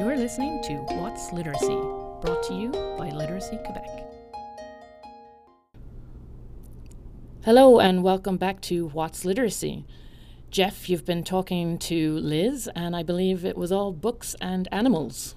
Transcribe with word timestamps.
You're 0.00 0.16
listening 0.16 0.62
to 0.62 0.76
What's 0.94 1.30
Literacy, 1.30 1.78
brought 2.22 2.42
to 2.44 2.54
you 2.54 2.70
by 2.96 3.10
Literacy 3.10 3.58
Quebec. 3.66 4.10
Hello, 7.44 7.80
and 7.80 8.02
welcome 8.02 8.38
back 8.38 8.62
to 8.62 8.86
What's 8.86 9.26
Literacy. 9.26 9.84
Jeff, 10.50 10.88
you've 10.88 11.04
been 11.04 11.22
talking 11.22 11.76
to 11.80 12.16
Liz, 12.16 12.66
and 12.74 12.96
I 12.96 13.02
believe 13.02 13.44
it 13.44 13.58
was 13.58 13.70
all 13.70 13.92
books 13.92 14.34
and 14.40 14.68
animals. 14.72 15.34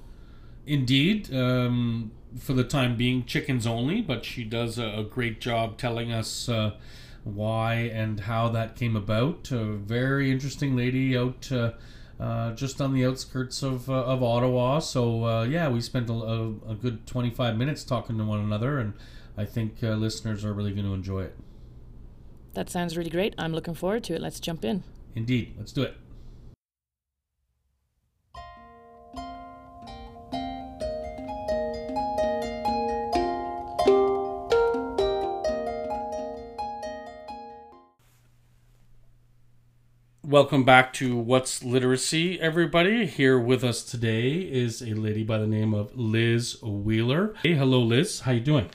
Indeed, 0.65 1.35
um, 1.35 2.13
for 2.39 2.53
the 2.53 2.63
time 2.63 2.95
being, 2.95 3.25
chickens 3.25 3.67
only, 3.67 3.99
but 3.99 4.23
she 4.23 4.45
does 4.45 4.79
a, 4.79 4.85
a 4.99 5.03
great 5.03 5.41
job 5.41 5.77
telling 5.77 6.13
us 6.13 6.47
uh, 6.47 6.75
why 7.25 7.73
and 7.73 8.21
how 8.21 8.47
that 8.47 8.77
came 8.77 8.95
about. 8.95 9.51
A 9.51 9.73
very 9.73 10.31
interesting 10.31 10.73
lady 10.73 11.17
out 11.17 11.51
uh, 11.51 11.71
just 12.55 12.81
on 12.81 12.93
the 12.93 13.05
outskirts 13.05 13.63
of, 13.63 13.89
uh, 13.89 13.93
of 13.93 14.23
Ottawa. 14.23 14.79
So, 14.79 15.25
uh, 15.25 15.43
yeah, 15.43 15.69
we 15.69 15.81
spent 15.81 16.09
a, 16.09 16.13
a, 16.13 16.49
a, 16.69 16.75
good 16.75 17.05
25 17.07 17.57
minutes 17.57 17.83
talking 17.83 18.17
to 18.17 18.23
one 18.23 18.39
another, 18.39 18.79
and 18.79 18.93
I 19.37 19.45
think 19.45 19.83
uh, 19.83 19.95
listeners 19.95 20.45
are 20.45 20.53
really 20.53 20.71
going 20.71 20.85
to 20.85 20.93
enjoy 20.93 21.23
it. 21.23 21.35
That 22.53 22.69
sounds 22.69 22.95
really 22.95 23.09
great. 23.09 23.33
I'm 23.37 23.51
looking 23.51 23.73
forward 23.73 24.03
to 24.05 24.13
it. 24.13 24.21
Let's 24.21 24.39
jump 24.39 24.63
in. 24.63 24.83
Indeed. 25.15 25.55
Let's 25.57 25.71
do 25.71 25.83
it. 25.83 25.95
Welcome 40.25 40.63
back 40.63 40.93
to 40.93 41.17
What's 41.17 41.65
Literacy, 41.65 42.39
everybody. 42.39 43.05
Here 43.05 43.37
with 43.37 43.61
us 43.61 43.83
today 43.83 44.35
is 44.37 44.81
a 44.81 44.93
lady 44.93 45.21
by 45.21 45.37
the 45.37 45.47
name 45.47 45.73
of 45.73 45.97
Liz 45.97 46.61
Wheeler. 46.63 47.33
Hey, 47.43 47.55
hello, 47.55 47.81
Liz. 47.81 48.21
How 48.21 48.31
you 48.31 48.39
doing? 48.39 48.69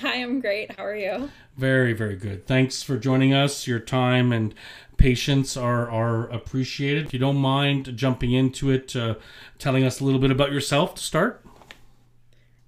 Hi, 0.00 0.16
I'm 0.16 0.40
great. 0.40 0.76
How 0.76 0.84
are 0.84 0.96
you? 0.96 1.30
Very, 1.56 1.92
very 1.92 2.16
good. 2.16 2.44
Thanks 2.44 2.82
for 2.82 2.96
joining 2.96 3.32
us. 3.32 3.68
Your 3.68 3.78
time 3.78 4.32
and 4.32 4.52
patience 4.96 5.56
are 5.56 5.88
are 5.88 6.28
appreciated. 6.30 7.06
If 7.06 7.12
you 7.12 7.20
don't 7.20 7.36
mind 7.36 7.96
jumping 7.96 8.32
into 8.32 8.68
it, 8.72 8.96
uh, 8.96 9.14
telling 9.60 9.84
us 9.84 10.00
a 10.00 10.04
little 10.04 10.20
bit 10.20 10.32
about 10.32 10.50
yourself 10.50 10.96
to 10.96 11.02
start. 11.04 11.44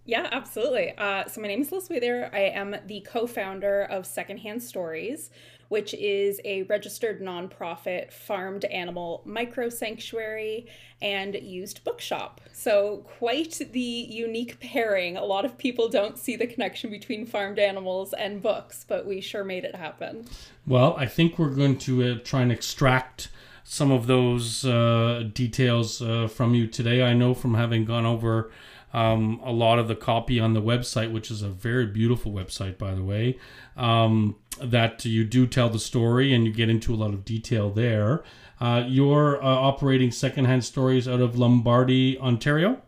Yeah, 0.07 0.29
absolutely. 0.31 0.93
Uh, 0.99 1.27
so 1.27 1.41
my 1.41 1.49
name 1.49 1.63
is 1.63 1.73
Liz 1.73 1.89
Wheeler. 1.89 2.29
I 2.33 2.41
am 2.41 2.77
the 2.87 3.01
co-founder 3.01 3.85
of 3.85 4.05
Secondhand 4.05 4.63
Stories, 4.63 5.31
which 5.69 5.95
is 5.95 6.41
a 6.45 6.63
registered 6.65 7.21
nonprofit 7.21 8.13
farmed 8.13 8.65
animal 8.67 9.23
micro 9.25 9.69
sanctuary 9.69 10.67
and 11.03 11.35
used 11.35 11.85
bookshop. 11.85 12.41
So, 12.53 12.99
quite 13.19 13.61
the 13.73 13.81
unique 13.81 14.61
pairing. 14.61 15.17
A 15.17 15.25
lot 15.25 15.45
of 15.45 15.59
people 15.59 15.89
don't 15.89 16.19
see 16.19 16.37
the 16.37 16.47
connection 16.47 16.91
between 16.91 17.27
farmed 17.27 17.59
animals 17.59 18.13
and 18.13 18.41
books, 18.41 18.85
but 18.89 19.07
we 19.07 19.21
sure 19.21 19.45
made 19.45 19.65
it 19.65 19.75
happen. 19.75 20.27
Well, 20.67 20.95
I 20.97 21.07
think 21.07 21.39
we're 21.39 21.55
going 21.55 21.79
to 21.79 22.03
uh, 22.03 22.19
try 22.25 22.43
and 22.43 22.53
extract 22.53 23.29
some 23.65 23.91
of 23.91 24.07
those 24.07 24.65
uh, 24.65 25.29
details 25.33 26.01
uh, 26.01 26.29
from 26.29 26.55
you 26.55 26.67
today. 26.67 27.03
I 27.03 27.15
know 27.15 27.35
from 27.35 27.55
having 27.55 27.85
gone 27.85 28.07
over 28.07 28.51
um, 28.95 29.41
a 29.45 29.51
lot 29.51 29.81
of 29.81 29.89
the 29.89 29.97
copy 29.97 30.39
on 30.39 30.55
the 30.55 30.63
website, 30.63 31.13
which 31.13 31.31
is 31.31 31.43
a 31.43 31.49
very 31.49 31.85
beautiful 31.85 32.33
website, 32.33 32.79
by 32.79 32.95
the 32.95 33.03
way, 33.03 33.37
um, 33.77 34.37
that 34.63 35.05
you 35.05 35.25
do 35.25 35.49
tell 35.49 35.69
the 35.69 35.81
story 35.81 36.33
and 36.33 36.47
you 36.47 36.53
get 36.53 36.71
into 36.71 36.95
a 36.95 36.97
lot 36.97 37.13
of 37.13 37.25
detail 37.25 37.71
there. 37.71 38.23
Uh, 38.61 38.85
you're 38.87 39.43
uh, 39.43 39.47
operating 39.47 40.13
secondhand 40.13 40.65
stories 40.65 41.09
out 41.09 41.21
of 41.21 41.37
Lombardy, 41.37 42.17
Ontario. 42.21 42.81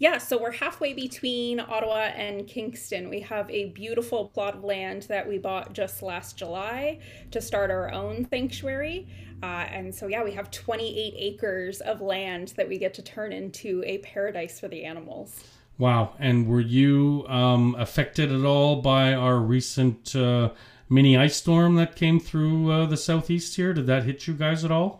Yeah, 0.00 0.18
so 0.18 0.40
we're 0.40 0.52
halfway 0.52 0.92
between 0.92 1.60
Ottawa 1.60 2.10
and 2.14 2.46
Kingston. 2.46 3.10
We 3.10 3.20
have 3.20 3.50
a 3.50 3.66
beautiful 3.70 4.28
plot 4.28 4.56
of 4.56 4.64
land 4.64 5.02
that 5.04 5.28
we 5.28 5.36
bought 5.38 5.74
just 5.74 6.02
last 6.02 6.38
July 6.38 7.00
to 7.30 7.40
start 7.40 7.70
our 7.70 7.92
own 7.92 8.26
sanctuary. 8.30 9.08
Uh, 9.42 9.66
and 9.70 9.94
so, 9.94 10.06
yeah, 10.06 10.22
we 10.22 10.32
have 10.32 10.50
28 10.50 11.14
acres 11.16 11.80
of 11.80 12.00
land 12.00 12.52
that 12.56 12.68
we 12.68 12.78
get 12.78 12.94
to 12.94 13.02
turn 13.02 13.32
into 13.32 13.82
a 13.86 13.98
paradise 13.98 14.60
for 14.60 14.68
the 14.68 14.84
animals. 14.84 15.42
Wow. 15.78 16.14
And 16.18 16.46
were 16.46 16.60
you 16.60 17.24
um, 17.26 17.74
affected 17.78 18.30
at 18.30 18.44
all 18.44 18.82
by 18.82 19.14
our 19.14 19.38
recent 19.38 20.14
uh, 20.14 20.50
mini 20.90 21.16
ice 21.16 21.36
storm 21.36 21.76
that 21.76 21.96
came 21.96 22.20
through 22.20 22.70
uh, 22.70 22.86
the 22.86 22.98
southeast 22.98 23.56
here? 23.56 23.72
Did 23.72 23.86
that 23.86 24.04
hit 24.04 24.26
you 24.26 24.34
guys 24.34 24.64
at 24.64 24.70
all? 24.70 24.99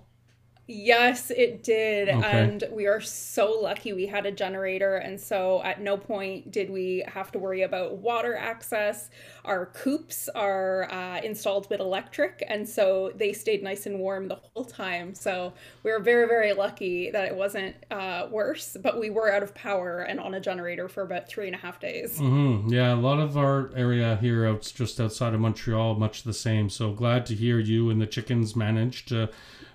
Yes, 0.71 1.33
it 1.33 1.65
did. 1.65 2.09
Okay. 2.09 2.25
And 2.25 2.65
we 2.71 2.87
are 2.87 3.01
so 3.01 3.59
lucky 3.61 3.93
we 3.93 4.07
had 4.07 4.25
a 4.25 4.31
generator. 4.31 4.97
And 4.97 5.21
so 5.21 5.63
at 5.65 5.81
no 5.81 5.97
point 5.97 6.53
did 6.53 6.71
we 6.71 7.05
have 7.09 7.33
to 7.33 7.39
worry 7.39 7.63
about 7.63 7.97
water 7.97 8.37
access. 8.37 9.11
Our 9.45 9.67
coops 9.67 10.29
are 10.29 10.91
uh, 10.93 11.21
installed 11.23 11.69
with 11.71 11.81
electric. 11.81 12.45
And 12.47 12.69
so 12.69 13.13
they 13.17 13.33
stayed 13.33 13.65
nice 13.65 13.87
and 13.87 13.99
warm 13.99 14.29
the 14.29 14.37
whole 14.37 14.65
time. 14.65 15.15
So 15.15 15.53
we 15.83 15.91
were 15.91 15.99
very, 15.99 16.29
very 16.29 16.53
lucky 16.53 17.11
that 17.11 17.27
it 17.27 17.35
wasn't 17.35 17.75
uh, 17.91 18.29
worse. 18.31 18.77
But 18.81 19.01
we 19.01 19.11
were 19.11 19.33
out 19.33 19.43
of 19.43 19.53
power 19.55 20.03
and 20.03 20.21
on 20.21 20.35
a 20.35 20.41
generator 20.41 20.89
for 20.89 21.03
about 21.03 21.29
three 21.29 21.47
and 21.47 21.57
a 21.57 21.59
half 21.59 21.81
days. 21.81 22.19
Mm-hmm. 22.19 22.73
Yeah, 22.73 22.95
a 22.95 22.97
lot 22.97 23.19
of 23.19 23.37
our 23.37 23.73
area 23.75 24.19
here, 24.21 24.47
out 24.47 24.73
just 24.75 25.01
outside 25.01 25.35
of 25.35 25.41
Montreal, 25.41 25.97
much 25.97 26.23
the 26.23 26.33
same. 26.33 26.71
So 26.71 26.93
glad 26.93 27.27
to 27.27 27.35
hear 27.35 27.59
you 27.59 27.91
and 27.91 28.01
the 28.01 28.07
chickens 28.07 28.55
managed. 28.55 29.13
Uh, 29.13 29.27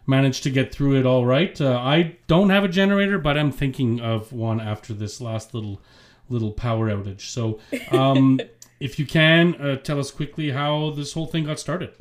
managed 0.07 0.43
to 0.43 0.49
get 0.49 0.73
through 0.73 0.99
it 0.99 1.05
all 1.05 1.25
right. 1.25 1.59
Uh, 1.59 1.77
I 1.77 2.17
don't 2.27 2.49
have 2.49 2.63
a 2.63 2.67
generator, 2.67 3.17
but 3.17 3.37
I'm 3.37 3.51
thinking 3.51 3.99
of 3.99 4.31
one 4.31 4.59
after 4.59 4.93
this 4.93 5.19
last 5.21 5.53
little 5.53 5.81
little 6.27 6.51
power 6.51 6.89
outage. 6.89 7.21
So, 7.21 7.59
um, 7.91 8.39
if 8.79 8.97
you 8.97 9.05
can, 9.05 9.55
uh, 9.55 9.75
tell 9.77 9.99
us 9.99 10.11
quickly 10.11 10.51
how 10.51 10.91
this 10.91 11.13
whole 11.13 11.27
thing 11.27 11.45
got 11.45 11.59
started. 11.59 11.93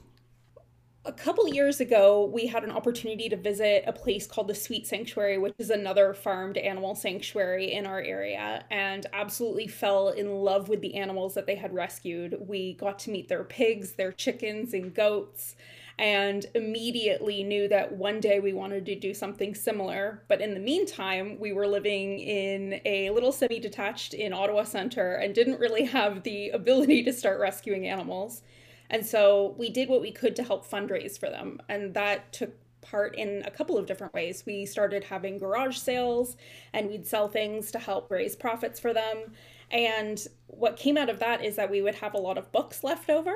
A 1.06 1.12
couple 1.12 1.46
years 1.46 1.80
ago, 1.80 2.30
we 2.32 2.46
had 2.46 2.64
an 2.64 2.70
opportunity 2.70 3.28
to 3.28 3.36
visit 3.36 3.84
a 3.86 3.92
place 3.92 4.26
called 4.26 4.48
the 4.48 4.54
Sweet 4.54 4.86
Sanctuary, 4.86 5.36
which 5.36 5.52
is 5.58 5.68
another 5.68 6.14
farmed 6.14 6.56
animal 6.56 6.94
sanctuary 6.94 7.70
in 7.72 7.84
our 7.86 8.00
area, 8.00 8.64
and 8.70 9.06
absolutely 9.12 9.66
fell 9.66 10.08
in 10.08 10.30
love 10.30 10.70
with 10.70 10.80
the 10.80 10.94
animals 10.94 11.34
that 11.34 11.44
they 11.44 11.56
had 11.56 11.74
rescued. 11.74 12.38
We 12.48 12.72
got 12.72 12.98
to 13.00 13.10
meet 13.10 13.28
their 13.28 13.44
pigs, 13.44 13.92
their 13.92 14.12
chickens, 14.12 14.72
and 14.72 14.94
goats 14.94 15.56
and 15.98 16.46
immediately 16.54 17.44
knew 17.44 17.68
that 17.68 17.92
one 17.92 18.20
day 18.20 18.40
we 18.40 18.52
wanted 18.52 18.84
to 18.86 18.94
do 18.94 19.14
something 19.14 19.54
similar. 19.54 20.22
But 20.28 20.40
in 20.40 20.54
the 20.54 20.60
meantime, 20.60 21.38
we 21.38 21.52
were 21.52 21.66
living 21.66 22.18
in 22.18 22.80
a 22.84 23.10
little 23.10 23.32
semi 23.32 23.60
detached 23.60 24.14
in 24.14 24.32
Ottawa 24.32 24.64
Center 24.64 25.14
and 25.14 25.34
didn't 25.34 25.60
really 25.60 25.84
have 25.84 26.22
the 26.22 26.50
ability 26.50 27.02
to 27.04 27.12
start 27.12 27.40
rescuing 27.40 27.86
animals. 27.86 28.42
And 28.90 29.06
so 29.06 29.54
we 29.56 29.70
did 29.70 29.88
what 29.88 30.00
we 30.00 30.12
could 30.12 30.36
to 30.36 30.42
help 30.42 30.68
fundraise 30.68 31.18
for 31.18 31.30
them. 31.30 31.60
And 31.68 31.94
that 31.94 32.32
took 32.32 32.54
part 32.80 33.16
in 33.16 33.42
a 33.46 33.50
couple 33.50 33.78
of 33.78 33.86
different 33.86 34.12
ways. 34.12 34.44
We 34.46 34.66
started 34.66 35.04
having 35.04 35.38
garage 35.38 35.78
sales 35.78 36.36
and 36.72 36.88
we'd 36.88 37.06
sell 37.06 37.28
things 37.28 37.70
to 37.72 37.78
help 37.78 38.10
raise 38.10 38.36
profits 38.36 38.78
for 38.78 38.92
them. 38.92 39.32
And 39.70 40.24
what 40.46 40.76
came 40.76 40.98
out 40.98 41.08
of 41.08 41.18
that 41.20 41.42
is 41.42 41.56
that 41.56 41.70
we 41.70 41.80
would 41.80 41.96
have 41.96 42.14
a 42.14 42.18
lot 42.18 42.36
of 42.36 42.52
books 42.52 42.84
left 42.84 43.08
over 43.08 43.34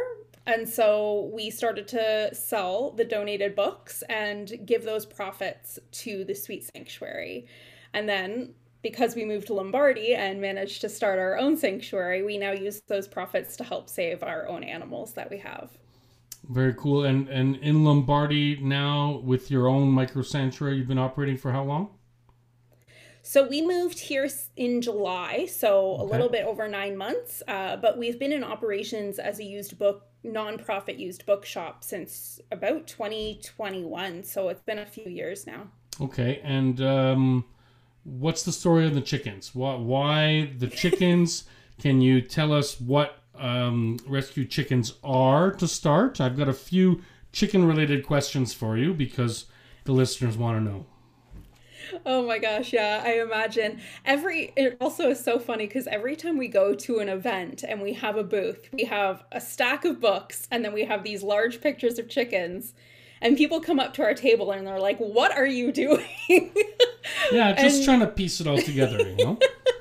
and 0.48 0.66
so 0.66 1.30
we 1.34 1.50
started 1.50 1.86
to 1.88 2.34
sell 2.34 2.92
the 2.92 3.04
donated 3.04 3.54
books 3.54 4.02
and 4.08 4.58
give 4.64 4.82
those 4.82 5.04
profits 5.04 5.78
to 5.92 6.24
the 6.24 6.34
Sweet 6.34 6.64
Sanctuary. 6.74 7.46
And 7.92 8.08
then 8.08 8.54
because 8.80 9.14
we 9.14 9.26
moved 9.26 9.48
to 9.48 9.54
Lombardy 9.54 10.14
and 10.14 10.40
managed 10.40 10.80
to 10.80 10.88
start 10.88 11.18
our 11.18 11.36
own 11.36 11.58
sanctuary, 11.58 12.22
we 12.22 12.38
now 12.38 12.52
use 12.52 12.80
those 12.88 13.06
profits 13.06 13.58
to 13.58 13.64
help 13.64 13.90
save 13.90 14.22
our 14.22 14.48
own 14.48 14.64
animals 14.64 15.12
that 15.12 15.28
we 15.30 15.36
have. 15.36 15.68
Very 16.48 16.72
cool. 16.72 17.04
And 17.04 17.28
and 17.28 17.56
in 17.56 17.84
Lombardy 17.84 18.56
now 18.56 19.20
with 19.22 19.50
your 19.50 19.68
own 19.68 19.90
micro 19.90 20.22
sanctuary, 20.22 20.78
you've 20.78 20.88
been 20.88 20.96
operating 20.96 21.36
for 21.36 21.52
how 21.52 21.64
long? 21.64 21.90
So 23.20 23.46
we 23.46 23.60
moved 23.60 23.98
here 23.98 24.26
in 24.56 24.80
July, 24.80 25.44
so 25.44 25.96
okay. 25.96 26.02
a 26.02 26.04
little 26.04 26.30
bit 26.30 26.46
over 26.46 26.66
nine 26.66 26.96
months. 26.96 27.42
Uh, 27.46 27.76
but 27.76 27.98
we've 27.98 28.18
been 28.18 28.32
in 28.32 28.42
operations 28.42 29.18
as 29.18 29.38
a 29.38 29.44
used 29.44 29.78
book 29.78 30.07
nonprofit 30.24 30.98
used 30.98 31.26
bookshop 31.26 31.84
since 31.84 32.40
about 32.50 32.86
2021. 32.86 34.22
So 34.24 34.48
it's 34.48 34.62
been 34.62 34.78
a 34.78 34.86
few 34.86 35.08
years 35.08 35.46
now. 35.46 35.68
Okay, 36.00 36.40
and 36.44 36.80
um, 36.80 37.44
what's 38.04 38.42
the 38.42 38.52
story 38.52 38.86
of 38.86 38.94
the 38.94 39.00
chickens? 39.00 39.54
Why, 39.54 39.74
why 39.74 40.52
the 40.58 40.66
chickens? 40.82 41.44
Can 41.80 42.00
you 42.00 42.20
tell 42.20 42.52
us 42.52 42.80
what 42.80 43.18
um, 43.36 43.98
rescue 44.06 44.44
chickens 44.44 44.94
are 45.04 45.52
to 45.52 45.68
start? 45.68 46.20
I've 46.20 46.36
got 46.36 46.48
a 46.48 46.52
few 46.52 47.02
chicken 47.32 47.64
related 47.64 48.04
questions 48.06 48.52
for 48.52 48.76
you 48.76 48.92
because 48.94 49.46
the 49.84 49.92
listeners 49.92 50.36
want 50.36 50.58
to 50.58 50.64
know. 50.64 50.86
Oh 52.04 52.26
my 52.26 52.38
gosh, 52.38 52.72
yeah, 52.72 53.02
I 53.04 53.20
imagine. 53.20 53.80
Every 54.04 54.52
it 54.56 54.76
also 54.80 55.10
is 55.10 55.22
so 55.22 55.38
funny 55.38 55.66
because 55.66 55.86
every 55.86 56.16
time 56.16 56.36
we 56.36 56.48
go 56.48 56.74
to 56.74 56.98
an 56.98 57.08
event 57.08 57.64
and 57.66 57.80
we 57.80 57.94
have 57.94 58.16
a 58.16 58.24
booth, 58.24 58.68
we 58.72 58.84
have 58.84 59.24
a 59.32 59.40
stack 59.40 59.84
of 59.84 60.00
books 60.00 60.48
and 60.50 60.64
then 60.64 60.72
we 60.72 60.84
have 60.84 61.04
these 61.04 61.22
large 61.22 61.60
pictures 61.60 61.98
of 61.98 62.08
chickens. 62.08 62.74
and 63.20 63.36
people 63.36 63.60
come 63.60 63.80
up 63.80 63.94
to 63.94 64.02
our 64.02 64.14
table 64.14 64.52
and 64.52 64.66
they're 64.66 64.80
like, 64.80 64.98
"What 64.98 65.32
are 65.32 65.46
you 65.46 65.72
doing?" 65.72 66.04
yeah, 67.32 67.52
just 67.52 67.76
and... 67.76 67.84
trying 67.84 68.00
to 68.00 68.06
piece 68.06 68.40
it 68.40 68.46
all 68.46 68.58
together, 68.58 68.98
you 68.98 69.16
know. 69.16 69.38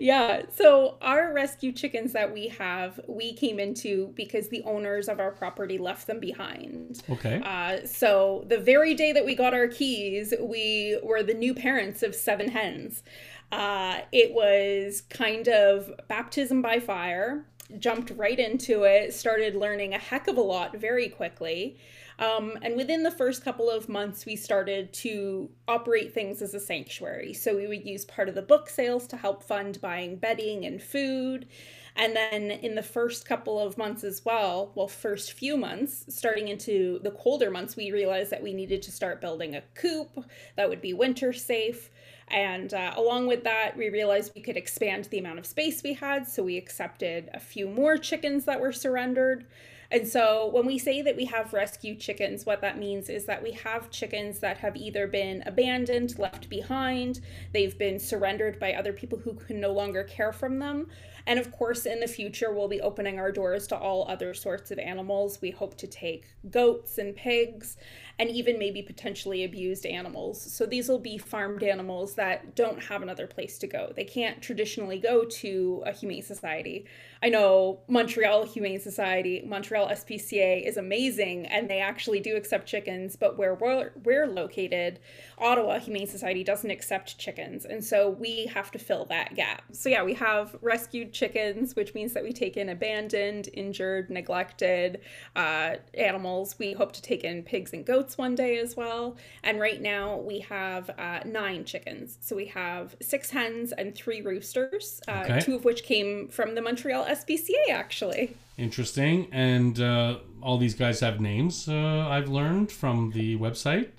yeah. 0.00 0.42
So 0.54 0.96
our 1.02 1.32
rescue 1.32 1.72
chickens 1.72 2.12
that 2.12 2.32
we 2.32 2.48
have, 2.48 3.00
we 3.06 3.32
came 3.32 3.58
into 3.58 4.08
because 4.14 4.48
the 4.48 4.62
owners 4.64 5.08
of 5.08 5.20
our 5.20 5.30
property 5.30 5.78
left 5.78 6.06
them 6.06 6.20
behind. 6.20 7.02
Okay. 7.10 7.40
Uh, 7.44 7.86
so 7.86 8.44
the 8.48 8.58
very 8.58 8.94
day 8.94 9.12
that 9.12 9.24
we 9.24 9.34
got 9.34 9.54
our 9.54 9.68
keys, 9.68 10.34
we 10.40 10.98
were 11.02 11.22
the 11.22 11.34
new 11.34 11.54
parents 11.54 12.02
of 12.02 12.14
seven 12.14 12.48
hens. 12.48 13.02
Uh, 13.50 14.00
it 14.12 14.32
was 14.32 15.02
kind 15.10 15.48
of 15.48 15.90
baptism 16.08 16.62
by 16.62 16.80
fire. 16.80 17.44
Jumped 17.78 18.10
right 18.16 18.38
into 18.38 18.82
it, 18.82 19.14
started 19.14 19.54
learning 19.54 19.94
a 19.94 19.98
heck 19.98 20.28
of 20.28 20.36
a 20.36 20.42
lot 20.42 20.76
very 20.76 21.08
quickly. 21.08 21.78
Um, 22.18 22.58
and 22.62 22.76
within 22.76 23.02
the 23.02 23.10
first 23.10 23.44
couple 23.44 23.70
of 23.70 23.88
months, 23.88 24.26
we 24.26 24.36
started 24.36 24.92
to 24.94 25.50
operate 25.66 26.12
things 26.12 26.42
as 26.42 26.54
a 26.54 26.60
sanctuary. 26.60 27.32
So 27.32 27.56
we 27.56 27.66
would 27.66 27.84
use 27.84 28.04
part 28.04 28.28
of 28.28 28.34
the 28.34 28.42
book 28.42 28.68
sales 28.68 29.06
to 29.08 29.16
help 29.16 29.42
fund 29.42 29.80
buying 29.80 30.16
bedding 30.16 30.64
and 30.64 30.82
food. 30.82 31.46
And 31.94 32.16
then 32.16 32.50
in 32.50 32.74
the 32.74 32.82
first 32.82 33.26
couple 33.26 33.58
of 33.58 33.76
months 33.76 34.02
as 34.02 34.24
well, 34.24 34.72
well, 34.74 34.88
first 34.88 35.32
few 35.32 35.58
months, 35.58 36.06
starting 36.08 36.48
into 36.48 37.00
the 37.02 37.10
colder 37.10 37.50
months, 37.50 37.76
we 37.76 37.92
realized 37.92 38.30
that 38.30 38.42
we 38.42 38.54
needed 38.54 38.80
to 38.82 38.92
start 38.92 39.20
building 39.20 39.54
a 39.54 39.62
coop 39.74 40.24
that 40.56 40.68
would 40.68 40.80
be 40.80 40.94
winter 40.94 41.32
safe. 41.34 41.90
And 42.28 42.72
uh, 42.72 42.94
along 42.96 43.26
with 43.26 43.44
that, 43.44 43.76
we 43.76 43.90
realized 43.90 44.32
we 44.34 44.40
could 44.40 44.56
expand 44.56 45.04
the 45.06 45.18
amount 45.18 45.38
of 45.38 45.44
space 45.44 45.82
we 45.82 45.92
had. 45.92 46.26
So 46.26 46.42
we 46.42 46.56
accepted 46.56 47.28
a 47.34 47.40
few 47.40 47.68
more 47.68 47.98
chickens 47.98 48.46
that 48.46 48.60
were 48.60 48.72
surrendered. 48.72 49.46
And 49.92 50.08
so 50.08 50.48
when 50.48 50.64
we 50.64 50.78
say 50.78 51.02
that 51.02 51.16
we 51.16 51.26
have 51.26 51.52
rescue 51.52 51.94
chickens, 51.94 52.46
what 52.46 52.62
that 52.62 52.78
means 52.78 53.10
is 53.10 53.26
that 53.26 53.42
we 53.42 53.52
have 53.52 53.90
chickens 53.90 54.38
that 54.38 54.56
have 54.56 54.74
either 54.74 55.06
been 55.06 55.42
abandoned, 55.44 56.18
left 56.18 56.48
behind, 56.48 57.20
they've 57.52 57.76
been 57.76 57.98
surrendered 57.98 58.58
by 58.58 58.72
other 58.72 58.94
people 58.94 59.18
who 59.18 59.34
can 59.34 59.60
no 59.60 59.70
longer 59.70 60.02
care 60.02 60.32
from 60.32 60.58
them. 60.60 60.86
And 61.26 61.38
of 61.38 61.52
course, 61.52 61.84
in 61.84 62.00
the 62.00 62.08
future, 62.08 62.50
we'll 62.50 62.68
be 62.68 62.80
opening 62.80 63.18
our 63.18 63.30
doors 63.30 63.66
to 63.66 63.76
all 63.76 64.08
other 64.08 64.32
sorts 64.32 64.70
of 64.70 64.78
animals. 64.78 65.42
We 65.42 65.50
hope 65.50 65.76
to 65.76 65.86
take 65.86 66.24
goats 66.50 66.96
and 66.96 67.14
pigs 67.14 67.76
and 68.22 68.30
even 68.30 68.56
maybe 68.56 68.82
potentially 68.82 69.42
abused 69.42 69.84
animals. 69.84 70.40
So 70.40 70.64
these 70.64 70.88
will 70.88 71.00
be 71.00 71.18
farmed 71.18 71.64
animals 71.64 72.14
that 72.14 72.54
don't 72.54 72.80
have 72.84 73.02
another 73.02 73.26
place 73.26 73.58
to 73.58 73.66
go. 73.66 73.92
They 73.96 74.04
can't 74.04 74.40
traditionally 74.40 75.00
go 75.00 75.24
to 75.24 75.82
a 75.84 75.90
humane 75.90 76.22
society. 76.22 76.86
I 77.20 77.30
know 77.30 77.80
Montreal 77.88 78.46
Humane 78.46 78.78
Society, 78.78 79.42
Montreal 79.44 79.88
SPCA 79.88 80.64
is 80.64 80.76
amazing 80.76 81.46
and 81.46 81.68
they 81.68 81.80
actually 81.80 82.20
do 82.20 82.36
accept 82.36 82.68
chickens, 82.68 83.16
but 83.16 83.36
where 83.36 83.54
we're, 83.54 83.90
we're 84.04 84.28
located, 84.28 85.00
Ottawa 85.38 85.80
Humane 85.80 86.06
Society 86.06 86.44
doesn't 86.44 86.70
accept 86.70 87.18
chickens. 87.18 87.64
And 87.64 87.84
so 87.84 88.10
we 88.10 88.46
have 88.46 88.70
to 88.70 88.78
fill 88.78 89.04
that 89.06 89.34
gap. 89.34 89.64
So 89.72 89.88
yeah, 89.88 90.04
we 90.04 90.14
have 90.14 90.56
rescued 90.60 91.12
chickens, 91.12 91.74
which 91.74 91.92
means 91.92 92.12
that 92.12 92.22
we 92.22 92.32
take 92.32 92.56
in 92.56 92.68
abandoned, 92.68 93.48
injured, 93.52 94.10
neglected 94.10 95.00
uh, 95.34 95.76
animals. 95.94 96.56
We 96.60 96.72
hope 96.72 96.92
to 96.92 97.02
take 97.02 97.24
in 97.24 97.42
pigs 97.42 97.72
and 97.72 97.84
goats 97.84 98.11
one 98.18 98.34
day 98.34 98.58
as 98.58 98.76
well. 98.76 99.16
And 99.42 99.60
right 99.60 99.80
now 99.80 100.16
we 100.18 100.40
have 100.40 100.90
uh, 100.90 101.20
nine 101.24 101.64
chickens. 101.64 102.18
So 102.20 102.36
we 102.36 102.46
have 102.46 102.96
six 103.00 103.30
hens 103.30 103.72
and 103.72 103.94
three 103.94 104.22
roosters, 104.22 105.00
uh, 105.08 105.22
okay. 105.24 105.40
two 105.40 105.54
of 105.54 105.64
which 105.64 105.84
came 105.84 106.28
from 106.28 106.54
the 106.54 106.62
Montreal 106.62 107.04
SPCA 107.04 107.70
actually. 107.70 108.36
Interesting. 108.58 109.28
And 109.32 109.80
uh, 109.80 110.18
all 110.42 110.58
these 110.58 110.74
guys 110.74 111.00
have 111.00 111.20
names, 111.20 111.68
uh, 111.68 112.06
I've 112.08 112.28
learned 112.28 112.70
from 112.70 113.10
the 113.12 113.36
website, 113.38 113.90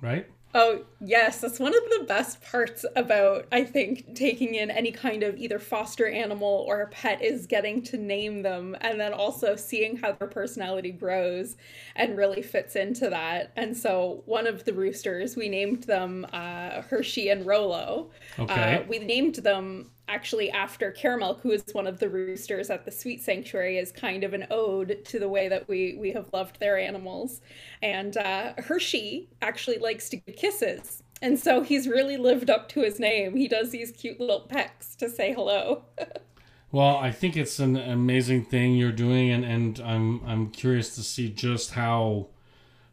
right? 0.00 0.26
Oh, 0.54 0.84
yes. 1.00 1.40
That's 1.40 1.60
one 1.60 1.74
of 1.74 1.82
the 1.90 2.04
best 2.08 2.42
parts 2.42 2.84
about, 2.96 3.46
I 3.52 3.64
think, 3.64 4.14
taking 4.14 4.54
in 4.54 4.70
any 4.70 4.90
kind 4.90 5.22
of 5.22 5.36
either 5.36 5.58
foster 5.58 6.08
animal 6.08 6.64
or 6.66 6.80
a 6.80 6.88
pet 6.88 7.22
is 7.22 7.46
getting 7.46 7.82
to 7.82 7.98
name 7.98 8.42
them 8.42 8.74
and 8.80 8.98
then 8.98 9.12
also 9.12 9.56
seeing 9.56 9.96
how 9.98 10.12
their 10.12 10.28
personality 10.28 10.90
grows 10.90 11.56
and 11.96 12.16
really 12.16 12.40
fits 12.40 12.76
into 12.76 13.10
that. 13.10 13.52
And 13.56 13.76
so, 13.76 14.22
one 14.24 14.46
of 14.46 14.64
the 14.64 14.72
roosters, 14.72 15.36
we 15.36 15.48
named 15.50 15.84
them 15.84 16.26
uh, 16.32 16.82
Hershey 16.82 17.28
and 17.28 17.44
Rolo. 17.44 18.10
Okay. 18.38 18.76
Uh, 18.76 18.82
we 18.88 19.00
named 19.00 19.36
them 19.36 19.90
actually 20.08 20.50
after 20.50 20.90
Caramel, 20.90 21.34
who 21.42 21.50
is 21.50 21.64
one 21.72 21.86
of 21.86 21.98
the 21.98 22.08
roosters 22.08 22.70
at 22.70 22.84
the 22.84 22.90
Sweet 22.90 23.22
Sanctuary, 23.22 23.78
is 23.78 23.92
kind 23.92 24.24
of 24.24 24.34
an 24.34 24.46
ode 24.50 25.04
to 25.04 25.18
the 25.18 25.28
way 25.28 25.48
that 25.48 25.68
we 25.68 25.96
we 25.98 26.12
have 26.12 26.28
loved 26.32 26.58
their 26.60 26.78
animals. 26.78 27.40
And 27.82 28.16
uh, 28.16 28.54
Hershey 28.58 29.28
actually 29.42 29.78
likes 29.78 30.08
to 30.10 30.16
give 30.16 30.36
kisses. 30.36 31.02
And 31.20 31.38
so 31.38 31.62
he's 31.62 31.88
really 31.88 32.16
lived 32.16 32.48
up 32.48 32.68
to 32.70 32.80
his 32.80 33.00
name. 33.00 33.36
He 33.36 33.48
does 33.48 33.70
these 33.70 33.90
cute 33.90 34.20
little 34.20 34.40
pecks 34.40 34.94
to 34.96 35.10
say 35.10 35.32
hello. 35.32 35.82
well, 36.72 36.96
I 36.96 37.10
think 37.10 37.36
it's 37.36 37.58
an 37.58 37.76
amazing 37.76 38.44
thing 38.44 38.74
you're 38.74 38.92
doing, 38.92 39.30
and, 39.30 39.44
and 39.44 39.80
I'm 39.80 40.24
I'm 40.24 40.50
curious 40.50 40.94
to 40.96 41.02
see 41.02 41.28
just 41.28 41.72
how 41.72 42.28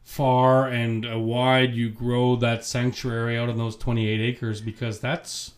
far 0.02 0.68
and 0.68 1.04
uh, 1.04 1.18
wide 1.18 1.74
you 1.74 1.90
grow 1.90 2.36
that 2.36 2.64
sanctuary 2.64 3.36
out 3.36 3.48
on 3.48 3.58
those 3.58 3.76
28 3.76 4.20
acres 4.20 4.60
because 4.60 5.00
that's 5.00 5.54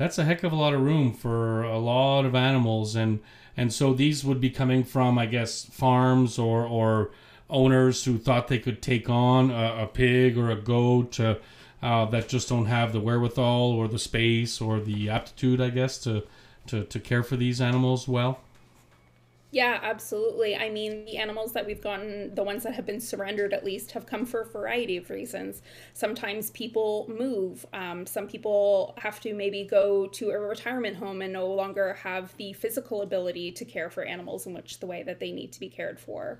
that's 0.00 0.16
a 0.16 0.24
heck 0.24 0.42
of 0.42 0.52
a 0.52 0.56
lot 0.56 0.72
of 0.72 0.80
room 0.80 1.12
for 1.12 1.62
a 1.62 1.78
lot 1.78 2.24
of 2.24 2.34
animals. 2.34 2.96
And 2.96 3.20
and 3.56 3.72
so 3.72 3.92
these 3.92 4.24
would 4.24 4.40
be 4.40 4.48
coming 4.48 4.82
from 4.82 5.18
i 5.18 5.26
guess 5.26 5.66
farms 5.66 6.38
or 6.38 6.64
or 6.64 7.10
owners 7.50 8.04
who 8.04 8.16
thought 8.16 8.48
they 8.48 8.58
could 8.58 8.80
take 8.80 9.10
on 9.10 9.50
a, 9.50 9.82
a 9.82 9.86
pig 9.86 10.38
or 10.38 10.50
a 10.50 10.56
goat 10.56 11.20
uh, 11.20 11.34
uh, 11.82 12.04
that 12.06 12.28
just 12.28 12.48
don't 12.48 12.66
have 12.66 12.92
the 12.92 13.00
wherewithal 13.00 13.72
or 13.72 13.88
the 13.88 13.98
space 13.98 14.60
or 14.60 14.80
the 14.80 15.10
aptitude 15.10 15.60
i 15.60 15.68
guess 15.68 15.98
to 15.98 16.22
to, 16.66 16.84
to 16.84 16.98
care 16.98 17.22
for 17.22 17.36
these 17.36 17.60
animals 17.60 18.06
well 18.08 18.40
yeah, 19.52 19.80
absolutely. 19.82 20.54
I 20.56 20.70
mean, 20.70 21.04
the 21.06 21.16
animals 21.16 21.52
that 21.54 21.66
we've 21.66 21.82
gotten, 21.82 22.32
the 22.36 22.44
ones 22.44 22.62
that 22.62 22.74
have 22.74 22.86
been 22.86 23.00
surrendered 23.00 23.52
at 23.52 23.64
least, 23.64 23.90
have 23.92 24.06
come 24.06 24.24
for 24.24 24.42
a 24.42 24.46
variety 24.46 24.96
of 24.96 25.10
reasons. 25.10 25.60
Sometimes 25.92 26.50
people 26.52 27.06
move. 27.08 27.66
Um, 27.72 28.06
some 28.06 28.28
people 28.28 28.94
have 28.98 29.18
to 29.20 29.34
maybe 29.34 29.64
go 29.64 30.06
to 30.06 30.30
a 30.30 30.38
retirement 30.38 30.98
home 30.98 31.20
and 31.20 31.32
no 31.32 31.48
longer 31.48 31.94
have 31.94 32.36
the 32.36 32.52
physical 32.52 33.02
ability 33.02 33.50
to 33.52 33.64
care 33.64 33.90
for 33.90 34.04
animals 34.04 34.46
in 34.46 34.54
which 34.54 34.78
the 34.78 34.86
way 34.86 35.02
that 35.02 35.18
they 35.18 35.32
need 35.32 35.52
to 35.52 35.58
be 35.58 35.68
cared 35.68 35.98
for. 35.98 36.38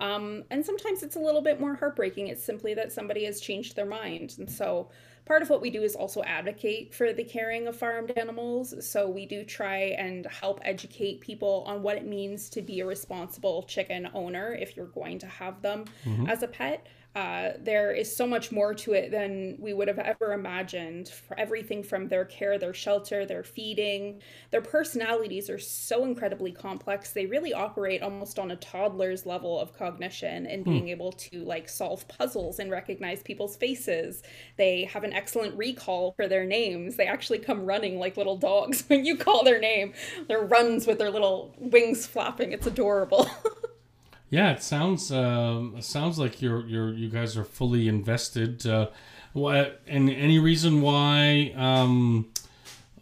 Um, 0.00 0.44
and 0.50 0.64
sometimes 0.64 1.02
it's 1.02 1.16
a 1.16 1.20
little 1.20 1.42
bit 1.42 1.60
more 1.60 1.74
heartbreaking. 1.74 2.28
It's 2.28 2.42
simply 2.42 2.74
that 2.74 2.92
somebody 2.92 3.24
has 3.24 3.40
changed 3.40 3.76
their 3.76 3.86
mind. 3.86 4.34
And 4.38 4.50
so 4.50 4.88
part 5.26 5.42
of 5.42 5.50
what 5.50 5.60
we 5.60 5.70
do 5.70 5.82
is 5.82 5.94
also 5.94 6.22
advocate 6.22 6.94
for 6.94 7.12
the 7.12 7.22
caring 7.22 7.66
of 7.66 7.76
farmed 7.76 8.12
animals. 8.16 8.74
So 8.84 9.08
we 9.08 9.26
do 9.26 9.44
try 9.44 9.94
and 9.98 10.26
help 10.26 10.60
educate 10.64 11.20
people 11.20 11.64
on 11.66 11.82
what 11.82 11.96
it 11.96 12.06
means 12.06 12.48
to 12.50 12.62
be 12.62 12.80
a 12.80 12.86
responsible 12.86 13.62
chicken 13.64 14.08
owner 14.14 14.54
if 14.54 14.76
you're 14.76 14.86
going 14.86 15.18
to 15.18 15.26
have 15.26 15.60
them 15.62 15.84
mm-hmm. 16.04 16.26
as 16.26 16.42
a 16.42 16.48
pet. 16.48 16.86
Uh, 17.16 17.50
there 17.58 17.90
is 17.92 18.14
so 18.14 18.24
much 18.24 18.52
more 18.52 18.72
to 18.72 18.92
it 18.92 19.10
than 19.10 19.56
we 19.58 19.72
would 19.72 19.88
have 19.88 19.98
ever 19.98 20.32
imagined 20.32 21.08
for 21.08 21.36
everything 21.36 21.82
from 21.82 22.06
their 22.06 22.24
care, 22.24 22.56
their 22.56 22.72
shelter, 22.72 23.26
their 23.26 23.42
feeding. 23.42 24.20
Their 24.52 24.62
personalities 24.62 25.50
are 25.50 25.58
so 25.58 26.04
incredibly 26.04 26.52
complex. 26.52 27.12
They 27.12 27.26
really 27.26 27.52
operate 27.52 28.00
almost 28.00 28.38
on 28.38 28.52
a 28.52 28.56
toddler's 28.56 29.26
level 29.26 29.58
of 29.58 29.76
cognition 29.76 30.46
and 30.46 30.64
being 30.64 30.84
hmm. 30.84 30.90
able 30.90 31.10
to 31.12 31.44
like 31.44 31.68
solve 31.68 32.06
puzzles 32.06 32.60
and 32.60 32.70
recognize 32.70 33.24
people's 33.24 33.56
faces. 33.56 34.22
They 34.56 34.84
have 34.84 35.02
an 35.02 35.12
excellent 35.12 35.56
recall 35.58 36.12
for 36.12 36.28
their 36.28 36.44
names. 36.44 36.94
They 36.94 37.06
actually 37.06 37.40
come 37.40 37.66
running 37.66 37.98
like 37.98 38.16
little 38.16 38.36
dogs 38.36 38.84
when 38.86 39.04
you 39.04 39.16
call 39.16 39.42
their 39.42 39.58
name. 39.58 39.94
They're 40.28 40.44
runs 40.44 40.86
with 40.86 40.98
their 40.98 41.10
little 41.10 41.56
wings 41.58 42.06
flapping. 42.06 42.52
It's 42.52 42.68
adorable. 42.68 43.28
Yeah, 44.30 44.52
it 44.52 44.62
sounds 44.62 45.10
uh, 45.10 45.80
sounds 45.80 46.18
like 46.18 46.40
you're 46.40 46.64
you're 46.66 46.92
you 46.94 47.08
guys 47.08 47.36
are 47.36 47.44
fully 47.44 47.88
invested. 47.88 48.64
Uh, 48.64 48.88
what 49.32 49.80
and 49.88 50.08
any 50.08 50.38
reason 50.38 50.80
why? 50.82 51.52
Um, 51.56 52.30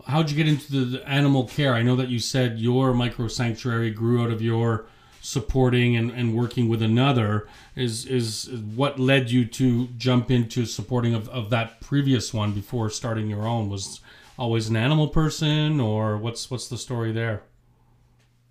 how'd 0.07 0.31
you 0.31 0.37
get 0.37 0.49
into 0.49 0.87
the 0.87 1.07
animal 1.07 1.47
care? 1.47 1.75
I 1.75 1.83
know 1.83 1.97
that 1.97 2.09
you 2.09 2.19
said 2.19 2.59
your 2.59 2.95
micro 2.95 3.29
sanctuary 3.29 3.91
grew 3.91 4.23
out 4.23 4.31
of 4.31 4.41
your 4.41 4.87
supporting 5.21 5.97
and, 5.97 6.11
and 6.11 6.35
working 6.35 6.67
with 6.67 6.81
another. 6.81 7.47
Is 7.77 8.07
is 8.07 8.49
what 8.51 8.99
led 8.99 9.31
you 9.31 9.45
to 9.45 9.89
jump 9.99 10.31
into 10.31 10.65
supporting 10.65 11.13
of, 11.13 11.29
of 11.29 11.51
that 11.51 11.83
previous 11.83 12.33
one 12.33 12.53
before 12.53 12.89
starting 12.89 13.29
your 13.29 13.47
own? 13.47 13.69
Was 13.69 14.01
always 14.39 14.71
an 14.71 14.77
animal 14.77 15.09
person, 15.09 15.79
or 15.79 16.17
what's 16.17 16.51
what's 16.51 16.69
the 16.69 16.79
story 16.79 17.13
there? 17.13 17.43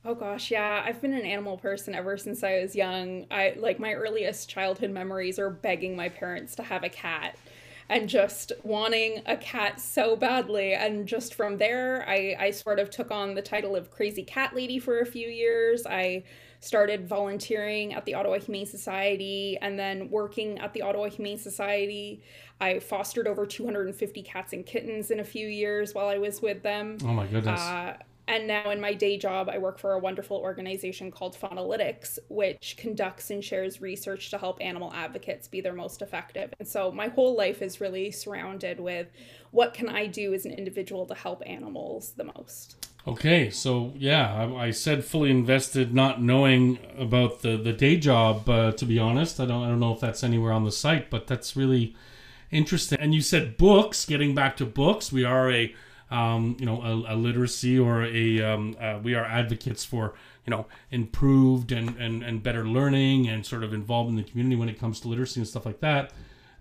Oh 0.07 0.15
gosh, 0.15 0.51
yeah. 0.51 0.83
I've 0.85 1.01
been 1.01 1.11
an 1.11 1.25
animal 1.25 1.57
person 1.57 1.93
ever 1.93 2.17
since 2.17 2.41
I 2.41 2.61
was 2.61 2.73
young. 2.73 3.25
I 3.29 3.55
like 3.57 3.77
my 3.77 3.91
earliest 3.91 4.47
childhood 4.49 4.89
memories 4.89 5.37
are 5.37 5.49
begging 5.49 5.97
my 5.97 6.07
parents 6.07 6.55
to 6.55 6.63
have 6.63 6.85
a 6.85 6.89
cat 6.89 7.35
and 7.89 8.07
just 8.07 8.53
wanting 8.63 9.21
a 9.25 9.35
cat 9.35 9.81
so 9.81 10.15
badly 10.15 10.73
and 10.73 11.07
just 11.07 11.33
from 11.33 11.57
there 11.57 12.05
I 12.07 12.37
I 12.39 12.51
sort 12.51 12.79
of 12.79 12.89
took 12.89 13.11
on 13.11 13.33
the 13.33 13.41
title 13.41 13.75
of 13.75 13.91
crazy 13.91 14.23
cat 14.23 14.55
lady 14.55 14.79
for 14.79 15.01
a 15.01 15.05
few 15.05 15.27
years. 15.27 15.85
I 15.85 16.23
started 16.61 17.05
volunteering 17.05 17.93
at 17.93 18.05
the 18.05 18.13
Ottawa 18.13 18.39
Humane 18.39 18.65
Society 18.65 19.57
and 19.61 19.77
then 19.77 20.09
working 20.09 20.57
at 20.59 20.73
the 20.73 20.83
Ottawa 20.83 21.09
Humane 21.09 21.37
Society. 21.37 22.21
I 22.61 22.79
fostered 22.79 23.27
over 23.27 23.45
250 23.45 24.21
cats 24.23 24.53
and 24.53 24.65
kittens 24.65 25.11
in 25.11 25.19
a 25.19 25.25
few 25.25 25.49
years 25.49 25.93
while 25.93 26.07
I 26.07 26.17
was 26.17 26.41
with 26.41 26.63
them. 26.63 26.97
Oh 27.03 27.07
my 27.07 27.27
goodness. 27.27 27.59
Uh, 27.59 27.97
and 28.27 28.47
now 28.47 28.69
in 28.71 28.81
my 28.81 28.93
day 28.93 29.17
job, 29.17 29.49
I 29.49 29.57
work 29.57 29.79
for 29.79 29.93
a 29.93 29.99
wonderful 29.99 30.37
organization 30.37 31.11
called 31.11 31.37
Faunalytics, 31.39 32.19
which 32.29 32.75
conducts 32.77 33.31
and 33.31 33.43
shares 33.43 33.81
research 33.81 34.29
to 34.31 34.37
help 34.37 34.57
animal 34.61 34.91
advocates 34.93 35.47
be 35.47 35.61
their 35.61 35.73
most 35.73 36.01
effective. 36.01 36.53
And 36.59 36.67
so 36.67 36.91
my 36.91 37.07
whole 37.07 37.35
life 37.35 37.61
is 37.61 37.79
really 37.79 38.11
surrounded 38.11 38.79
with 38.79 39.07
what 39.51 39.73
can 39.73 39.89
I 39.89 40.07
do 40.07 40.33
as 40.33 40.45
an 40.45 40.51
individual 40.51 41.05
to 41.05 41.15
help 41.15 41.41
animals 41.45 42.13
the 42.17 42.25
most. 42.25 42.87
Okay, 43.07 43.49
so 43.49 43.93
yeah, 43.95 44.33
I, 44.33 44.65
I 44.65 44.71
said 44.71 45.05
fully 45.05 45.31
invested, 45.31 45.93
not 45.93 46.21
knowing 46.21 46.79
about 46.97 47.41
the 47.41 47.55
the 47.55 47.71
day 47.71 47.95
job. 47.95 48.49
Uh, 48.49 48.73
to 48.73 48.85
be 48.85 48.99
honest, 48.99 49.39
I 49.39 49.45
don't 49.45 49.63
I 49.63 49.69
don't 49.69 49.79
know 49.79 49.93
if 49.93 50.01
that's 50.01 50.25
anywhere 50.25 50.51
on 50.51 50.65
the 50.65 50.71
site, 50.73 51.09
but 51.09 51.25
that's 51.25 51.55
really 51.55 51.95
interesting. 52.51 52.99
And 52.99 53.15
you 53.15 53.21
said 53.21 53.55
books. 53.55 54.05
Getting 54.05 54.35
back 54.35 54.57
to 54.57 54.65
books, 54.65 55.13
we 55.13 55.23
are 55.23 55.49
a 55.49 55.73
um, 56.09 56.55
you 56.59 56.65
know, 56.65 56.81
a, 56.81 57.13
a, 57.13 57.15
literacy 57.15 57.77
or 57.77 58.03
a 58.03 58.41
um, 58.41 58.75
uh, 58.79 58.99
we 59.03 59.13
are 59.13 59.25
advocates 59.25 59.83
for 59.83 60.13
you 60.45 60.51
know 60.51 60.65
improved 60.89 61.71
and, 61.71 61.97
and 61.97 62.23
and 62.23 62.43
better 62.43 62.65
learning 62.65 63.27
and 63.27 63.45
sort 63.45 63.63
of 63.63 63.73
involved 63.73 64.09
in 64.09 64.15
the 64.15 64.23
community 64.23 64.55
when 64.55 64.69
it 64.69 64.79
comes 64.79 64.99
to 65.01 65.07
literacy 65.07 65.39
and 65.39 65.47
stuff 65.47 65.65
like 65.65 65.81
that. 65.81 66.11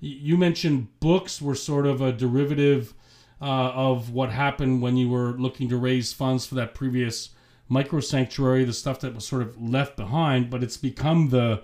You 0.00 0.36
mentioned 0.36 0.88
books 1.00 1.40
were 1.40 1.54
sort 1.54 1.86
of 1.86 2.00
a 2.00 2.12
derivative 2.12 2.92
uh, 3.40 3.44
of 3.44 4.10
what 4.10 4.30
happened 4.30 4.82
when 4.82 4.96
you 4.96 5.08
were 5.08 5.32
looking 5.32 5.68
to 5.68 5.76
raise 5.76 6.12
funds 6.12 6.46
for 6.46 6.54
that 6.56 6.74
previous 6.74 7.30
micro 7.68 8.00
sanctuary, 8.00 8.64
the 8.64 8.72
stuff 8.72 9.00
that 9.00 9.14
was 9.14 9.26
sort 9.26 9.42
of 9.42 9.60
left 9.60 9.96
behind, 9.96 10.50
but 10.50 10.62
it's 10.62 10.76
become 10.76 11.30
the 11.30 11.62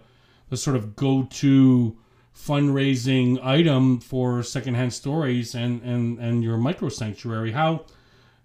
the 0.51 0.57
sort 0.57 0.77
of 0.77 0.95
go 0.95 1.25
to 1.31 1.97
fundraising 2.37 3.43
item 3.45 4.01
for 4.01 4.43
secondhand 4.43 4.93
stories 4.93 5.55
and 5.55 5.83
and 5.83 6.19
and 6.19 6.43
your 6.43 6.57
micro 6.57 6.89
sanctuary. 6.89 7.53
How 7.53 7.85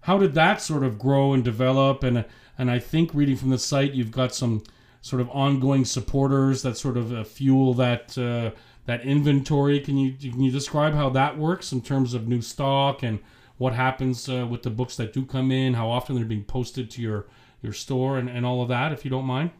how 0.02 0.18
did 0.18 0.34
that 0.34 0.60
sort 0.60 0.84
of 0.84 0.98
grow 0.98 1.32
and 1.32 1.42
develop? 1.42 2.02
And 2.02 2.24
and 2.56 2.70
I 2.70 2.78
think 2.78 3.14
reading 3.14 3.36
from 3.36 3.50
the 3.50 3.58
site 3.58 3.92
you've 3.92 4.12
got 4.12 4.34
some 4.34 4.62
sort 5.00 5.20
of 5.22 5.30
ongoing 5.30 5.84
supporters 5.84 6.62
that 6.62 6.76
sort 6.76 6.96
of 6.96 7.12
uh, 7.12 7.24
fuel 7.24 7.74
that 7.74 8.16
uh, 8.18 8.50
that 8.86 9.02
inventory. 9.02 9.80
Can 9.80 9.96
you 9.96 10.12
can 10.12 10.40
you 10.40 10.50
describe 10.50 10.94
how 10.94 11.08
that 11.10 11.38
works 11.38 11.72
in 11.72 11.80
terms 11.80 12.14
of 12.14 12.28
new 12.28 12.42
stock 12.42 13.02
and 13.02 13.18
what 13.56 13.72
happens 13.72 14.28
uh, 14.28 14.46
with 14.48 14.62
the 14.62 14.70
books 14.70 14.96
that 14.96 15.12
do 15.12 15.24
come 15.24 15.50
in? 15.50 15.74
How 15.74 15.88
often 15.88 16.14
they're 16.14 16.24
being 16.24 16.44
posted 16.44 16.90
to 16.92 17.02
your 17.02 17.26
your 17.62 17.72
store 17.72 18.18
and, 18.18 18.28
and 18.28 18.46
all 18.46 18.62
of 18.62 18.68
that 18.68 18.92
if 18.92 19.04
you 19.04 19.10
don't 19.10 19.24
mind 19.24 19.50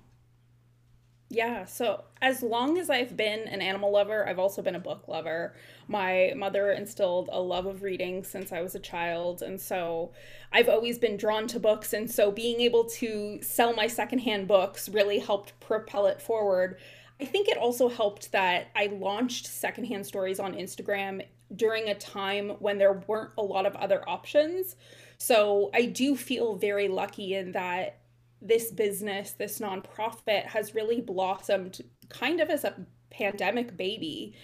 yeah, 1.31 1.67
so 1.67 2.05
as 2.23 2.43
long 2.43 2.79
as 2.79 2.89
I've 2.89 3.15
been 3.15 3.41
an 3.49 3.61
animal 3.61 3.93
lover, 3.93 4.27
I've 4.27 4.39
also 4.39 4.63
been 4.63 4.75
a 4.75 4.81
book 4.81 5.09
lover. 5.09 5.55
My 5.87 6.33
mother 6.35 6.73
instilled 6.73 7.29
a 7.31 7.41
love 7.41 7.67
of 7.67 7.83
reading 7.83 8.25
since 8.25 8.51
I 8.51 8.63
was 8.63 8.75
a 8.75 8.81
child, 8.81 9.43
and 9.43 9.61
so 9.61 10.13
I've 10.53 10.71
always 10.71 10.99
been 10.99 11.19
drawn 11.19 11.47
to 11.49 11.61
books. 11.61 11.93
And 11.93 12.11
so 12.11 12.31
being 12.31 12.63
able 12.63 12.85
to 12.85 13.43
sell 13.43 13.75
my 13.75 13.89
secondhand 13.89 14.49
books 14.49 14.89
really 14.89 15.19
helped 15.19 15.59
propel 15.61 16.07
it 16.07 16.23
forward. 16.23 16.79
I 17.21 17.27
think 17.27 17.49
it 17.49 17.59
also 17.59 17.91
helped 17.91 18.33
that 18.33 18.69
I 18.75 18.87
launched 18.87 19.49
secondhand 19.49 20.07
stories 20.07 20.41
on 20.41 20.55
Instagram 20.55 21.27
during 21.55 21.89
a 21.89 21.95
time 21.95 22.51
when 22.61 22.79
there 22.79 23.03
weren't 23.07 23.33
a 23.37 23.43
lot 23.43 23.67
of 23.67 23.77
other 23.77 24.09
options. 24.09 24.77
So 25.19 25.71
I 25.75 25.87
do 25.87 26.17
feel 26.17 26.55
very 26.55 26.89
lucky 26.89 27.35
in 27.35 27.53
that 27.53 27.99
this 28.40 28.71
business, 28.71 29.33
this 29.33 29.59
nonprofit 29.59 30.47
has 30.47 30.75
really 30.75 31.00
blossomed 31.00 31.80
kind 32.09 32.40
of 32.40 32.50
as 32.50 32.64
a 32.64 32.75
pandemic 33.11 33.76
baby. 33.76 34.35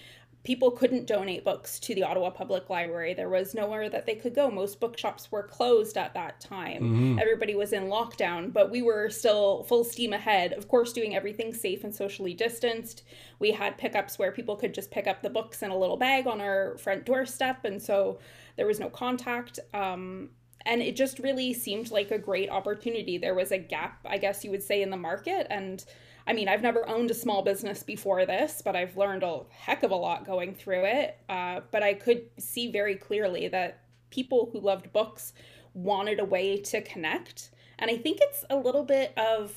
People 0.43 0.73
couldn't 0.73 1.07
donate 1.07 1.43
books 1.43 1.79
to 1.79 1.95
the 1.95 2.03
Ottawa 2.03 2.29
Public 2.29 2.69
Library. 2.69 3.15
There 3.15 3.31
was 3.31 3.55
nowhere 3.55 3.89
that 3.89 4.05
they 4.05 4.15
could 4.15 4.35
go. 4.35 4.51
Most 4.51 4.79
bookshops 4.79 5.33
were 5.33 5.45
closed 5.45 5.97
at 5.97 6.13
that 6.13 6.39
time. 6.39 6.83
Mm-hmm. 6.83 7.19
Everybody 7.19 7.55
was 7.55 7.73
in 7.73 7.85
lockdown, 7.85 8.53
but 8.53 8.71
we 8.71 8.83
were 8.83 9.09
still 9.09 9.63
full 9.63 9.85
steam 9.85 10.13
ahead. 10.13 10.53
Of 10.53 10.69
course, 10.69 10.93
doing 10.93 11.17
everything 11.17 11.55
safe 11.55 11.83
and 11.83 11.95
socially 11.95 12.35
distanced. 12.35 13.05
We 13.39 13.53
had 13.53 13.79
pickups 13.79 14.19
where 14.19 14.33
people 14.33 14.57
could 14.57 14.75
just 14.75 14.91
pick 14.91 15.07
up 15.07 15.23
the 15.23 15.31
books 15.31 15.63
in 15.63 15.71
a 15.71 15.79
little 15.79 15.97
bag 15.97 16.27
on 16.27 16.43
our 16.43 16.77
front 16.77 17.07
doorstep, 17.07 17.65
and 17.65 17.81
so 17.81 18.19
there 18.57 18.67
was 18.67 18.79
no 18.79 18.91
contact. 18.91 19.61
Um, 19.73 20.29
and 20.67 20.81
it 20.81 20.97
just 20.97 21.19
really 21.19 21.53
seemed 21.53 21.91
like 21.91 22.11
a 22.11 22.19
great 22.19 22.51
opportunity. 22.51 23.19
There 23.19 23.35
was 23.35 23.53
a 23.53 23.59
gap, 23.59 24.01
I 24.05 24.19
guess 24.19 24.45
you 24.45 24.51
would 24.51 24.63
say, 24.63 24.83
in 24.83 24.91
the 24.91 24.97
market. 24.97 25.47
And 25.51 25.85
I 26.27 26.33
mean, 26.33 26.49
I've 26.49 26.63
never 26.63 26.89
owned 26.89 27.11
a 27.11 27.15
small 27.15 27.43
business 27.43 27.83
before 27.83 28.25
this, 28.25 28.63
but 28.65 28.75
I've 28.75 28.97
learned 28.97 29.23
a 29.23 29.43
heck 29.51 29.83
of 29.83 29.91
a 29.91 29.97
lot 29.97 30.25
going 30.25 30.55
through 30.55 30.85
it. 30.87 31.19
Uh, 31.29 31.61
but 31.71 31.83
I 31.83 31.95
could 31.95 32.23
see 32.39 32.71
very 32.71 32.97
clearly 32.97 33.49
that 33.49 33.83
people 34.11 34.49
who 34.53 34.61
loved 34.61 34.93
books 34.93 35.35
wanted 35.75 36.21
a 36.21 36.25
way 36.25 36.57
to 36.57 36.81
connect. 36.81 37.51
And 37.79 37.91
I 37.91 37.97
think 37.97 38.19
it's 38.21 38.45
a 38.49 38.57
little 38.57 38.85
bit 38.85 39.13
of 39.19 39.53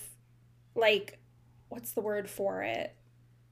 like, 0.75 1.19
what's 1.69 1.93
the 1.93 2.01
word 2.01 2.29
for 2.29 2.63
it? 2.63 2.93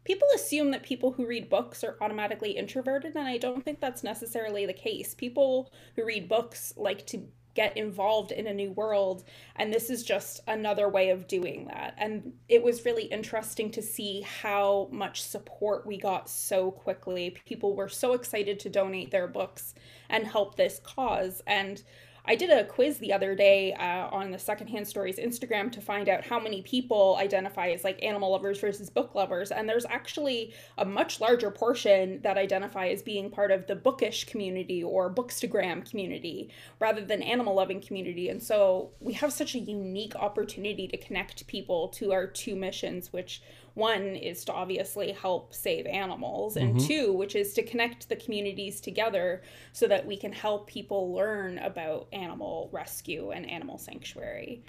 People 0.05 0.27
assume 0.35 0.71
that 0.71 0.83
people 0.83 1.11
who 1.11 1.25
read 1.25 1.49
books 1.49 1.83
are 1.83 1.97
automatically 1.99 2.51
introverted, 2.51 3.15
and 3.15 3.27
I 3.27 3.37
don't 3.37 3.65
think 3.65 3.81
that's 3.81 4.03
necessarily 4.03 4.65
the 4.65 4.73
case. 4.73 5.13
People 5.13 5.71
who 5.95 6.05
read 6.05 6.29
books 6.29 6.73
like 6.77 7.05
to 7.07 7.27
get 7.55 7.75
involved 7.77 8.31
in 8.31 8.47
a 8.47 8.53
new 8.53 8.71
world 8.73 9.23
and 9.55 9.73
this 9.73 9.89
is 9.89 10.03
just 10.03 10.41
another 10.45 10.89
way 10.89 11.09
of 11.09 11.25
doing 11.27 11.67
that 11.67 11.95
and 11.97 12.33
it 12.49 12.61
was 12.61 12.85
really 12.85 13.05
interesting 13.05 13.71
to 13.71 13.81
see 13.81 14.21
how 14.21 14.89
much 14.91 15.23
support 15.23 15.87
we 15.87 15.97
got 15.97 16.29
so 16.29 16.69
quickly 16.69 17.35
people 17.45 17.73
were 17.73 17.87
so 17.87 18.11
excited 18.11 18.59
to 18.59 18.69
donate 18.69 19.09
their 19.09 19.27
books 19.27 19.73
and 20.09 20.27
help 20.27 20.55
this 20.55 20.79
cause 20.83 21.41
and 21.47 21.81
I 22.27 22.35
did 22.35 22.49
a 22.49 22.63
quiz 22.63 22.97
the 22.97 23.13
other 23.13 23.35
day 23.35 23.73
uh, 23.73 24.07
on 24.09 24.31
the 24.31 24.39
Secondhand 24.39 24.87
Stories 24.87 25.17
Instagram 25.17 25.71
to 25.73 25.81
find 25.81 26.09
out 26.09 26.25
how 26.25 26.39
many 26.39 26.63
people 26.63 27.17
identify 27.19 27.67
as 27.69 27.83
like 27.83 28.03
animal 28.03 28.31
lovers 28.31 28.59
versus 28.59 28.89
book 28.89 29.13
lovers. 29.13 29.51
And 29.51 29.69
there's 29.69 29.85
actually 29.85 30.53
a 30.77 30.85
much 30.85 31.21
larger 31.21 31.51
portion 31.51 32.21
that 32.23 32.37
identify 32.37 32.87
as 32.87 33.03
being 33.03 33.29
part 33.29 33.51
of 33.51 33.67
the 33.67 33.75
bookish 33.75 34.25
community 34.25 34.83
or 34.83 35.13
bookstagram 35.13 35.87
community 35.87 36.49
rather 36.79 37.01
than 37.01 37.21
animal 37.21 37.53
loving 37.53 37.79
community. 37.79 38.29
And 38.29 38.41
so 38.41 38.91
we 38.99 39.13
have 39.13 39.31
such 39.31 39.53
a 39.53 39.59
unique 39.59 40.15
opportunity 40.15 40.87
to 40.87 40.97
connect 40.97 41.45
people 41.47 41.89
to 41.89 42.11
our 42.11 42.25
two 42.25 42.55
missions, 42.55 43.13
which 43.13 43.41
one 43.75 44.15
is 44.15 44.43
to 44.45 44.53
obviously 44.53 45.11
help 45.11 45.53
save 45.53 45.85
animals, 45.85 46.57
and 46.57 46.75
mm-hmm. 46.75 46.87
two, 46.87 47.13
which 47.13 47.35
is 47.35 47.53
to 47.53 47.61
connect 47.61 48.09
the 48.09 48.15
communities 48.15 48.81
together 48.81 49.43
so 49.73 49.87
that 49.87 50.05
we 50.05 50.17
can 50.17 50.33
help 50.33 50.67
people 50.67 51.13
learn 51.13 51.59
about 51.59 52.07
animal 52.11 52.69
rescue 52.71 53.31
and 53.31 53.49
animal 53.49 53.77
sanctuary. 53.77 54.63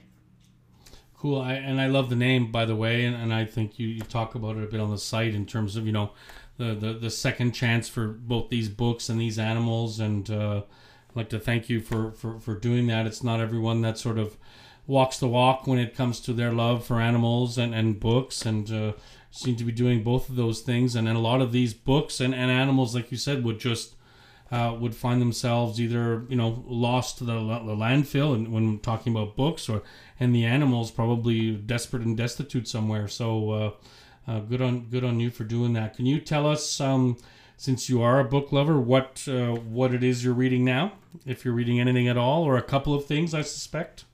Cool. 1.19 1.41
I, 1.41 1.55
and 1.55 1.81
I 1.81 1.87
love 1.87 2.11
the 2.11 2.17
name, 2.17 2.53
by 2.53 2.67
the 2.67 2.77
way, 2.77 3.05
and, 3.07 3.17
and 3.17 3.33
I 3.33 3.47
think 3.47 3.79
you, 3.79 3.89
you 3.89 4.03
talk 4.03 4.35
about 4.35 4.57
it 4.57 4.65
a 4.65 4.67
bit 4.67 4.81
on 4.81 4.91
the 4.91 4.99
site 4.99 5.35
in 5.35 5.47
terms 5.47 5.77
of, 5.77 5.87
you 5.87 5.93
know, 5.93 6.11
the, 6.59 6.75
the, 6.75 6.93
the 6.93 7.11
second 7.11 7.53
chance 7.53 7.89
for 7.89 8.09
both 8.09 8.51
these 8.51 8.69
books 8.69 9.09
and 9.09 9.21
these 9.21 9.39
animals. 9.39 9.99
And 9.99 10.31
uh, 10.31 10.63
I'd 11.11 11.17
like 11.17 11.29
to 11.31 11.39
thank 11.39 11.71
you 11.71 11.81
for, 11.81 12.13
for, 12.13 12.39
for 12.39 12.55
doing 12.55 12.87
that. 12.89 13.07
It's 13.07 13.23
not 13.23 13.41
everyone 13.41 13.81
that 13.83 13.99
sort 13.99 14.19
of 14.19 14.37
walks 14.87 15.19
the 15.19 15.29
walk 15.29 15.67
when 15.67 15.79
it 15.79 15.95
comes 15.97 16.21
to 16.21 16.33
their 16.33 16.53
love 16.53 16.85
for 16.85 17.01
animals 17.01 17.59
and, 17.59 17.75
and 17.75 17.99
books 17.99 18.47
and 18.47 18.71
uh, 18.71 18.93
seem 19.31 19.57
to 19.57 19.65
be 19.65 19.73
doing 19.73 20.03
both 20.03 20.29
of 20.29 20.37
those 20.37 20.61
things. 20.61 20.95
And, 20.95 21.09
and 21.09 21.17
a 21.17 21.21
lot 21.21 21.41
of 21.41 21.53
these 21.53 21.75
books 21.75 22.21
and, 22.21 22.35
and 22.35 22.51
animals 22.51 22.95
like 22.95 23.11
you 23.11 23.19
said 23.19 23.45
would 23.45 23.59
just 23.59 23.95
uh, 24.51 24.77
would 24.79 24.95
find 24.95 25.21
themselves 25.21 25.81
either 25.81 26.25
you 26.29 26.37
know 26.37 26.65
lost 26.69 27.19
to 27.19 27.25
the, 27.25 27.35
the 27.35 27.75
landfill 27.75 28.35
and 28.35 28.53
when 28.53 28.79
talking 28.79 29.13
about 29.13 29.37
books 29.37 29.69
or 29.69 29.83
and 30.21 30.35
the 30.35 30.45
animals 30.45 30.91
probably 30.91 31.53
desperate 31.53 32.03
and 32.03 32.17
destitute 32.17 32.69
somewhere. 32.69 33.09
So 33.09 33.51
uh, 33.51 33.71
uh, 34.31 34.41
good 34.41 34.63
on 34.63 34.89
good 34.89 35.05
on 35.05 35.19
you 35.21 35.31
for 35.31 35.45
doing 35.45 35.73
that. 35.73 35.97
Can 35.97 36.07
you 36.07 36.21
tell 36.21 36.47
us 36.47 36.81
um, 36.81 37.17
since 37.57 37.89
you 37.89 38.03
are 38.03 38.21
a 38.21 38.25
book 38.25 38.53
lover 38.53 38.79
what 38.79 39.27
uh, 39.29 39.55
what 39.55 39.93
it 39.93 40.05
is 40.05 40.25
you're 40.25 40.35
reading 40.35 40.65
now? 40.65 40.93
If 41.25 41.45
you're 41.45 41.55
reading 41.55 41.81
anything 41.81 42.07
at 42.09 42.17
all 42.17 42.45
or 42.45 42.57
a 42.57 42.63
couple 42.63 42.95
of 42.95 43.07
things 43.07 43.35
I 43.35 43.43
suspect 43.43 44.05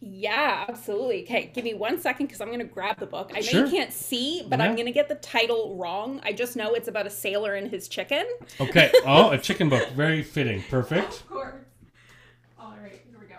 yeah, 0.00 0.66
absolutely. 0.68 1.22
Okay, 1.22 1.50
give 1.54 1.64
me 1.64 1.72
one 1.72 1.98
second 1.98 2.26
because 2.26 2.42
I'm 2.42 2.48
going 2.48 2.58
to 2.58 2.64
grab 2.64 3.00
the 3.00 3.06
book. 3.06 3.30
I 3.34 3.40
know 3.40 3.46
sure. 3.46 3.64
you 3.64 3.70
can't 3.70 3.92
see, 3.92 4.44
but 4.46 4.58
yeah. 4.58 4.66
I'm 4.66 4.74
going 4.74 4.86
to 4.86 4.92
get 4.92 5.08
the 5.08 5.14
title 5.16 5.74
wrong. 5.76 6.20
I 6.22 6.32
just 6.32 6.54
know 6.54 6.74
it's 6.74 6.88
about 6.88 7.06
a 7.06 7.10
sailor 7.10 7.54
and 7.54 7.70
his 7.70 7.88
chicken. 7.88 8.26
Okay. 8.60 8.92
Oh, 9.08 9.30
a 9.30 9.38
chicken 9.38 9.68
book. 9.68 9.88
Very 9.90 10.22
fitting. 10.22 10.62
Perfect. 10.68 11.20
Of 11.20 11.28
course. 11.28 11.54
All 12.58 12.74
right, 12.82 13.00
here 13.08 13.18
we 13.20 13.26
go. 13.26 13.36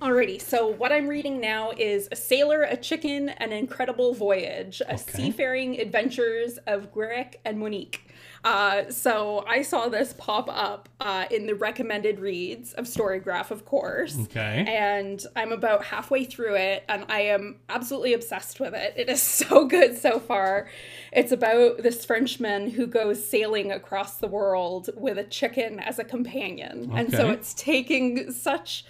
Alrighty, 0.00 0.40
so 0.40 0.68
what 0.68 0.92
I'm 0.92 1.08
reading 1.08 1.40
now 1.40 1.72
is 1.76 2.08
A 2.12 2.16
Sailor, 2.16 2.62
a 2.62 2.76
Chicken, 2.76 3.30
An 3.30 3.52
Incredible 3.52 4.14
Voyage, 4.14 4.80
A 4.82 4.94
Okay. 4.94 5.02
Seafaring 5.12 5.80
Adventures 5.80 6.58
of 6.66 6.92
Guirec 6.94 7.34
and 7.44 7.58
Monique. 7.58 8.11
Uh, 8.44 8.90
so 8.90 9.44
I 9.46 9.62
saw 9.62 9.88
this 9.88 10.12
pop 10.12 10.48
up 10.50 10.88
uh, 11.00 11.26
in 11.30 11.46
the 11.46 11.54
recommended 11.54 12.18
reads 12.18 12.72
of 12.72 12.86
Storygraph, 12.86 13.50
of 13.50 13.64
course. 13.64 14.18
Okay. 14.18 14.64
And 14.66 15.24
I'm 15.36 15.52
about 15.52 15.84
halfway 15.84 16.24
through 16.24 16.56
it, 16.56 16.84
and 16.88 17.04
I 17.08 17.20
am 17.20 17.60
absolutely 17.68 18.14
obsessed 18.14 18.58
with 18.58 18.74
it. 18.74 18.94
It 18.96 19.08
is 19.08 19.22
so 19.42 19.66
good 19.66 19.96
so 19.96 20.18
far. 20.18 20.68
It's 21.12 21.30
about 21.30 21.82
this 21.82 22.04
Frenchman 22.04 22.70
who 22.70 22.86
goes 22.86 23.24
sailing 23.24 23.70
across 23.70 24.16
the 24.16 24.28
world 24.28 24.90
with 24.96 25.18
a 25.18 25.24
chicken 25.24 25.78
as 25.78 25.98
a 25.98 26.04
companion. 26.04 26.90
And 26.94 27.12
so 27.12 27.30
it's 27.30 27.54
taking 27.54 28.32
such 28.32 28.84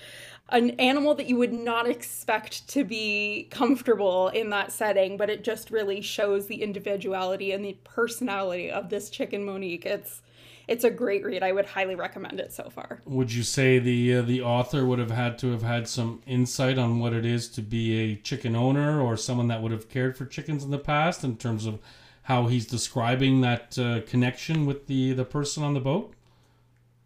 an 0.53 0.71
animal 0.79 1.15
that 1.15 1.27
you 1.27 1.37
would 1.37 1.53
not 1.53 1.89
expect 1.89 2.69
to 2.69 2.85
be 2.85 3.49
comfortable 3.51 4.29
in 4.29 4.51
that 4.51 4.71
setting, 4.71 5.17
but 5.17 5.31
it 5.31 5.43
just 5.43 5.71
really 5.71 6.01
shows 6.01 6.47
the 6.47 6.63
individuality 6.63 7.53
and 7.53 7.65
the 7.65 7.77
personality 7.85 8.71
of 8.71 8.91
this 8.91 9.11
chicken 9.11 9.45
Monique. 9.45 9.87
It's 9.87 10.21
it's 10.69 10.85
a 10.85 10.91
great 10.91 11.25
read. 11.25 11.43
I 11.43 11.51
would 11.51 11.67
highly 11.67 11.97
recommend 11.97 12.39
it 12.39 12.53
so 12.53 12.71
far. 12.71 13.03
Would 13.05 13.33
you 13.33 13.43
say 13.43 13.79
the 13.79 14.17
uh, 14.17 14.23
the 14.23 14.43
author 14.43 14.85
would 14.87 14.99
have 14.99 15.11
had 15.11 15.39
to 15.39 15.51
have 15.51 15.63
had 15.63 15.89
some 15.89 16.23
insight 16.27 16.79
on 16.79 17.01
what 17.01 17.13
it 17.13 17.25
is 17.25 17.49
to 17.51 17.63
be 17.63 17.99
a 17.99 18.17
chicken 18.17 18.55
owner 18.55 19.01
or 19.01 19.17
someone 19.17 19.49
that 19.49 19.63
would 19.63 19.73
have 19.73 19.89
cared 19.89 20.17
for 20.17 20.27
chickens 20.27 20.63
in 20.63 20.71
the 20.71 20.79
past 20.79 21.25
in 21.25 21.37
terms 21.37 21.67
of 21.67 21.81
how 22.25 22.47
he's 22.47 22.67
describing 22.67 23.41
that 23.41 23.77
uh, 23.79 24.03
connection 24.07 24.67
with 24.67 24.87
the 24.87 25.13
the 25.13 25.25
person 25.25 25.65
on 25.65 25.75
the 25.75 25.81
boat? 25.81 26.15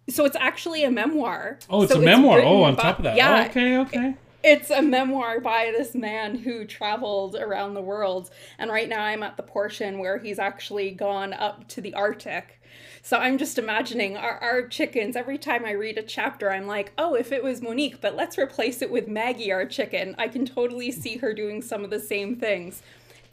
So 0.08 0.24
it's 0.24 0.36
actually 0.36 0.84
a 0.84 0.90
memoir. 0.90 1.58
Oh, 1.68 1.82
it's 1.82 1.92
So 1.92 2.00
a 2.00 2.04
memoir. 2.04 2.40
Oh, 2.40 2.62
on 2.62 2.74
by- 2.76 2.82
top 2.82 2.98
of 2.98 3.04
that. 3.04 3.16
Yeah, 3.16 3.42
Oh, 3.44 3.50
okay, 3.50 3.78
okay. 3.78 4.14
It's 4.44 4.70
a 4.70 4.80
memoir 4.80 5.40
by 5.40 5.72
this 5.76 5.94
man 5.94 6.36
who 6.36 6.64
traveled 6.64 7.34
around 7.34 7.74
the 7.74 7.80
world. 7.82 8.30
And 8.58 8.70
right 8.70 8.88
now 8.88 9.02
I'm 9.02 9.24
at 9.24 9.36
the 9.36 9.42
portion 9.42 9.98
where 9.98 10.18
he's 10.18 10.38
actually 10.38 10.92
gone 10.92 11.32
up 11.32 11.66
to 11.68 11.80
the 11.80 11.94
Arctic. 11.94 12.60
So 13.02 13.16
I'm 13.18 13.38
just 13.38 13.58
imagining 13.58 14.16
our, 14.16 14.38
our 14.38 14.68
chickens. 14.68 15.16
Every 15.16 15.38
time 15.38 15.64
I 15.64 15.70
read 15.72 15.98
a 15.98 16.02
chapter, 16.02 16.50
I'm 16.52 16.66
like, 16.66 16.92
oh, 16.98 17.14
if 17.14 17.32
it 17.32 17.42
was 17.42 17.62
Monique, 17.62 18.00
but 18.00 18.14
let's 18.14 18.36
replace 18.38 18.82
it 18.82 18.90
with 18.90 19.08
Maggie, 19.08 19.50
our 19.50 19.64
chicken. 19.64 20.14
I 20.18 20.28
can 20.28 20.44
totally 20.44 20.92
see 20.92 21.16
her 21.18 21.32
doing 21.32 21.62
some 21.62 21.82
of 21.84 21.90
the 21.90 22.00
same 22.00 22.36
things. 22.36 22.82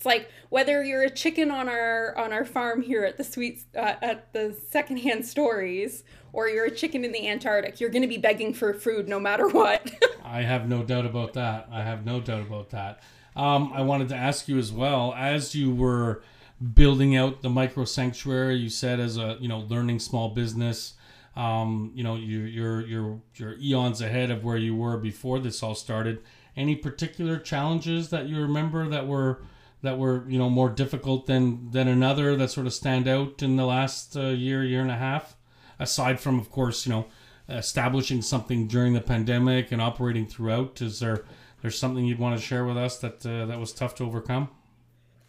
It's 0.03 0.05
like 0.05 0.29
whether 0.49 0.83
you're 0.83 1.03
a 1.03 1.09
chicken 1.09 1.49
on 1.49 1.69
our 1.69 2.13
on 2.17 2.33
our 2.33 2.43
farm 2.43 2.81
here 2.81 3.05
at 3.05 3.15
the 3.15 3.23
sweet 3.23 3.63
uh, 3.73 3.95
at 4.01 4.33
the 4.33 4.53
secondhand 4.69 5.25
stories, 5.25 6.03
or 6.33 6.49
you're 6.49 6.65
a 6.65 6.71
chicken 6.71 7.05
in 7.05 7.13
the 7.13 7.25
Antarctic, 7.29 7.79
you're 7.79 7.89
going 7.89 8.01
to 8.01 8.07
be 8.09 8.17
begging 8.17 8.53
for 8.53 8.73
food 8.73 9.07
no 9.07 9.17
matter 9.17 9.47
what. 9.47 9.89
I 10.25 10.41
have 10.41 10.67
no 10.67 10.83
doubt 10.83 11.05
about 11.05 11.31
that. 11.33 11.69
I 11.71 11.83
have 11.83 12.05
no 12.05 12.19
doubt 12.19 12.41
about 12.41 12.71
that. 12.71 13.01
Um, 13.37 13.71
I 13.73 13.81
wanted 13.83 14.09
to 14.09 14.15
ask 14.15 14.49
you 14.49 14.57
as 14.57 14.73
well, 14.73 15.13
as 15.17 15.55
you 15.55 15.73
were 15.73 16.21
building 16.73 17.15
out 17.15 17.41
the 17.41 17.49
micro 17.49 17.85
sanctuary, 17.85 18.55
you 18.55 18.69
said 18.69 18.99
as 18.99 19.17
a 19.17 19.37
you 19.39 19.47
know 19.47 19.59
learning 19.59 19.99
small 19.99 20.31
business, 20.31 20.95
um, 21.37 21.93
you 21.95 22.03
know 22.03 22.15
you, 22.15 22.39
you're 22.39 22.81
you're 22.81 23.21
you're 23.35 23.55
eons 23.57 24.01
ahead 24.01 24.31
of 24.31 24.43
where 24.43 24.57
you 24.57 24.75
were 24.75 24.97
before 24.97 25.39
this 25.39 25.63
all 25.63 25.75
started. 25.75 26.21
Any 26.57 26.75
particular 26.75 27.39
challenges 27.39 28.09
that 28.09 28.27
you 28.27 28.41
remember 28.41 28.89
that 28.89 29.07
were 29.07 29.39
that 29.83 29.99
were 29.99 30.25
you 30.27 30.39
know 30.39 30.49
more 30.49 30.69
difficult 30.69 31.27
than 31.27 31.69
than 31.71 31.87
another 31.87 32.35
that 32.35 32.49
sort 32.49 32.65
of 32.65 32.73
stand 32.73 33.07
out 33.07 33.43
in 33.43 33.55
the 33.55 33.65
last 33.65 34.17
uh, 34.17 34.27
year 34.27 34.63
year 34.63 34.81
and 34.81 34.91
a 34.91 34.97
half? 34.97 35.37
Aside 35.79 36.19
from, 36.19 36.39
of 36.39 36.49
course, 36.49 36.85
you 36.85 36.91
know 36.91 37.05
establishing 37.49 38.21
something 38.21 38.67
during 38.67 38.93
the 38.93 39.01
pandemic 39.01 39.71
and 39.71 39.81
operating 39.81 40.25
throughout 40.25 40.81
is 40.81 40.99
there 40.99 41.25
there's 41.61 41.77
something 41.77 42.05
you'd 42.05 42.17
want 42.17 42.39
to 42.39 42.41
share 42.41 42.63
with 42.65 42.77
us 42.77 42.97
that 42.99 43.25
uh, 43.25 43.45
that 43.45 43.59
was 43.59 43.73
tough 43.73 43.93
to 43.95 44.03
overcome 44.03 44.49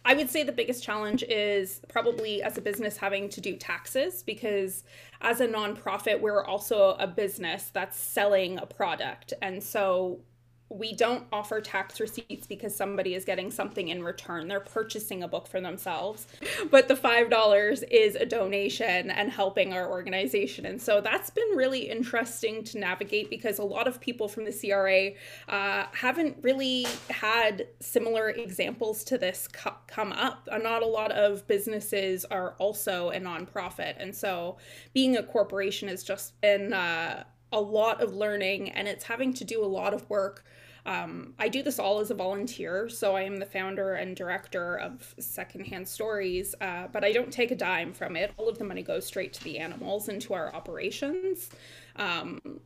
I 0.07 0.13
would 0.13 0.29
say 0.29 0.43
the 0.43 0.51
biggest 0.51 0.83
challenge 0.83 1.23
is 1.23 1.81
probably 1.89 2.43
as 2.43 2.59
a 2.59 2.61
business 2.61 2.95
having 2.95 3.27
to 3.29 3.41
do 3.41 3.55
taxes 3.55 4.21
because 4.21 4.83
as 5.21 5.41
a 5.41 5.47
nonprofit, 5.47 6.21
we're 6.21 6.45
also 6.45 6.95
a 6.99 7.07
business 7.07 7.71
that's 7.73 7.97
selling 7.97 8.59
a 8.59 8.67
product. 8.67 9.33
And 9.41 9.63
so 9.63 10.19
we 10.69 10.93
don't 10.93 11.25
offer 11.31 11.61
tax 11.61 11.99
receipts 11.99 12.47
because 12.47 12.75
somebody 12.75 13.13
is 13.13 13.23
getting 13.23 13.51
something 13.51 13.89
in 13.89 14.03
return. 14.03 14.47
They're 14.47 14.59
purchasing 14.59 15.21
a 15.21 15.27
book 15.27 15.47
for 15.47 15.61
themselves. 15.61 16.25
But 16.71 16.87
the 16.87 16.95
$5 16.95 17.83
is 17.91 18.15
a 18.15 18.25
donation 18.25 19.11
and 19.11 19.29
helping 19.29 19.73
our 19.73 19.89
organization. 19.89 20.65
And 20.65 20.81
so 20.81 21.01
that's 21.01 21.29
been 21.29 21.49
really 21.55 21.89
interesting 21.89 22.63
to 22.65 22.79
navigate 22.79 23.29
because 23.29 23.59
a 23.59 23.63
lot 23.63 23.87
of 23.87 24.01
people 24.01 24.27
from 24.27 24.45
the 24.45 24.51
CRA 24.51 25.11
uh, 25.55 25.85
haven't 25.93 26.37
really 26.41 26.87
had 27.11 27.67
similar 27.79 28.29
examples 28.29 29.03
to 29.05 29.19
this 29.19 29.47
co- 29.47 29.75
come 29.85 30.11
up. 30.13 30.49
Uh, 30.51 30.57
Not 30.57 30.81
a 30.81 30.87
lot 30.87 31.11
of 31.11 31.47
businesses 31.47 32.25
are 32.25 32.55
also 32.57 33.11
a 33.11 33.19
nonprofit. 33.19 33.95
And 33.99 34.15
so 34.15 34.57
being 34.93 35.15
a 35.15 35.23
corporation 35.23 35.89
has 35.89 36.03
just 36.03 36.39
been 36.41 36.73
uh, 36.73 37.23
a 37.55 37.61
lot 37.61 38.03
of 38.03 38.13
learning 38.13 38.69
and 38.71 38.87
it's 38.87 39.05
having 39.05 39.33
to 39.33 39.43
do 39.43 39.63
a 39.63 39.65
lot 39.65 39.93
of 39.93 40.07
work. 40.09 40.45
Um, 40.85 41.33
I 41.39 41.47
do 41.47 41.63
this 41.63 41.79
all 41.79 41.99
as 41.99 42.11
a 42.11 42.13
volunteer, 42.13 42.89
so 42.89 43.15
I 43.15 43.23
am 43.23 43.37
the 43.37 43.45
founder 43.45 43.95
and 43.95 44.15
director 44.15 44.77
of 44.77 45.15
Secondhand 45.17 45.87
Stories, 45.87 46.53
uh, 46.61 46.87
but 46.91 47.03
I 47.03 47.11
don't 47.11 47.31
take 47.31 47.49
a 47.49 47.55
dime 47.55 47.91
from 47.91 48.15
it. 48.15 48.31
All 48.37 48.47
of 48.47 48.59
the 48.59 48.65
money 48.65 48.83
goes 48.83 49.03
straight 49.03 49.33
to 49.33 49.43
the 49.43 49.57
animals 49.57 50.09
and 50.09 50.21
to 50.21 50.35
our 50.35 50.53
operations. 50.53 51.49
Um, 51.95 52.59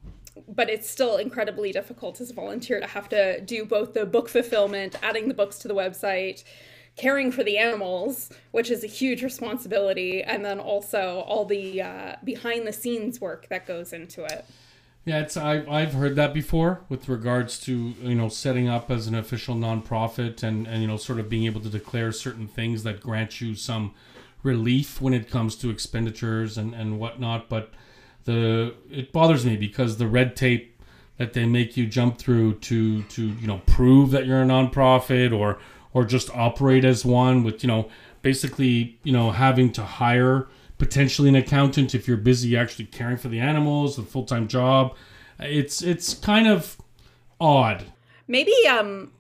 but 0.48 0.70
it's 0.70 0.90
still 0.90 1.18
incredibly 1.18 1.72
difficult 1.72 2.20
as 2.20 2.32
a 2.32 2.34
volunteer 2.34 2.80
to 2.80 2.88
have 2.88 3.08
to 3.10 3.40
do 3.42 3.64
both 3.64 3.94
the 3.94 4.06
book 4.06 4.28
fulfillment, 4.28 4.96
adding 5.02 5.28
the 5.28 5.34
books 5.34 5.60
to 5.60 5.68
the 5.68 5.76
website, 5.76 6.44
caring 6.96 7.32
for 7.32 7.44
the 7.44 7.58
animals, 7.58 8.30
which 8.52 8.70
is 8.70 8.84
a 8.84 8.88
huge 8.88 9.24
responsibility, 9.24 10.22
and 10.24 10.44
then 10.44 10.60
also 10.60 11.24
all 11.28 11.46
the 11.46 11.82
uh, 11.82 12.16
behind 12.24 12.68
the 12.68 12.74
scenes 12.74 13.22
work 13.22 13.48
that 13.50 13.66
goes 13.66 13.94
into 13.94 14.26
it. 14.26 14.46
Yeah 15.06 15.20
it's 15.20 15.38
I've, 15.38 15.68
I've 15.70 15.94
heard 15.94 16.16
that 16.16 16.34
before 16.34 16.82
with 16.90 17.10
regards 17.10 17.60
to 17.62 17.94
you 18.02 18.16
know 18.16 18.30
setting 18.30 18.68
up 18.68 18.92
as 18.92 19.08
an 19.08 19.16
official 19.16 19.56
nonprofit 19.56 20.44
and 20.44 20.68
and 20.68 20.82
you 20.82 20.88
know 20.88 20.98
sort 20.98 21.20
of 21.20 21.30
being 21.30 21.46
able 21.46 21.62
to 21.62 21.70
declare 21.70 22.12
certain 22.12 22.48
things 22.48 22.84
that 22.84 23.02
grant 23.02 23.42
you 23.42 23.56
some 23.56 23.94
relief 24.44 25.02
when 25.02 25.14
it 25.14 25.30
comes 25.30 25.56
to 25.58 25.70
expenditures 25.70 26.58
and 26.58 26.74
and 26.74 27.00
whatnot. 27.00 27.50
But 27.50 27.72
the 28.26 28.74
it 28.92 29.12
bothers 29.12 29.46
me 29.46 29.58
because 29.58 29.98
the 29.98 30.08
red 30.08 30.36
tape 30.36 30.80
that 31.18 31.34
they 31.34 31.46
make 31.46 31.76
you 31.76 31.86
jump 31.86 32.18
through 32.18 32.56
to 32.56 33.04
to 33.04 33.28
you 33.28 33.48
know 33.48 33.62
prove 33.66 34.12
that 34.12 34.26
you're 34.26 34.42
a 34.42 34.46
nonprofit 34.46 35.38
or 35.38 35.60
or 35.94 36.06
just 36.06 36.30
operate 36.36 36.86
as 36.86 37.04
one 37.04 37.44
with 37.44 37.64
you 37.64 37.68
know 37.68 37.90
basically 38.22 39.00
you 39.04 39.12
know 39.12 39.32
having 39.32 39.72
to 39.72 39.84
hire 39.84 40.48
potentially 40.80 41.30
an 41.30 41.36
accountant 41.36 41.94
if 41.94 42.08
you're 42.08 42.18
busy 42.18 42.58
actually 42.58 42.86
caring 42.86 43.18
for 43.18 43.28
the 43.28 43.40
animals 43.40 44.00
a 44.00 44.04
full-time 44.04 44.48
job 44.48 44.96
it's 45.40 45.84
it's 45.84 46.16
kind 46.16 46.48
of 46.48 46.78
odd 47.40 47.86
Maybe 48.28 48.54
um 48.70 49.12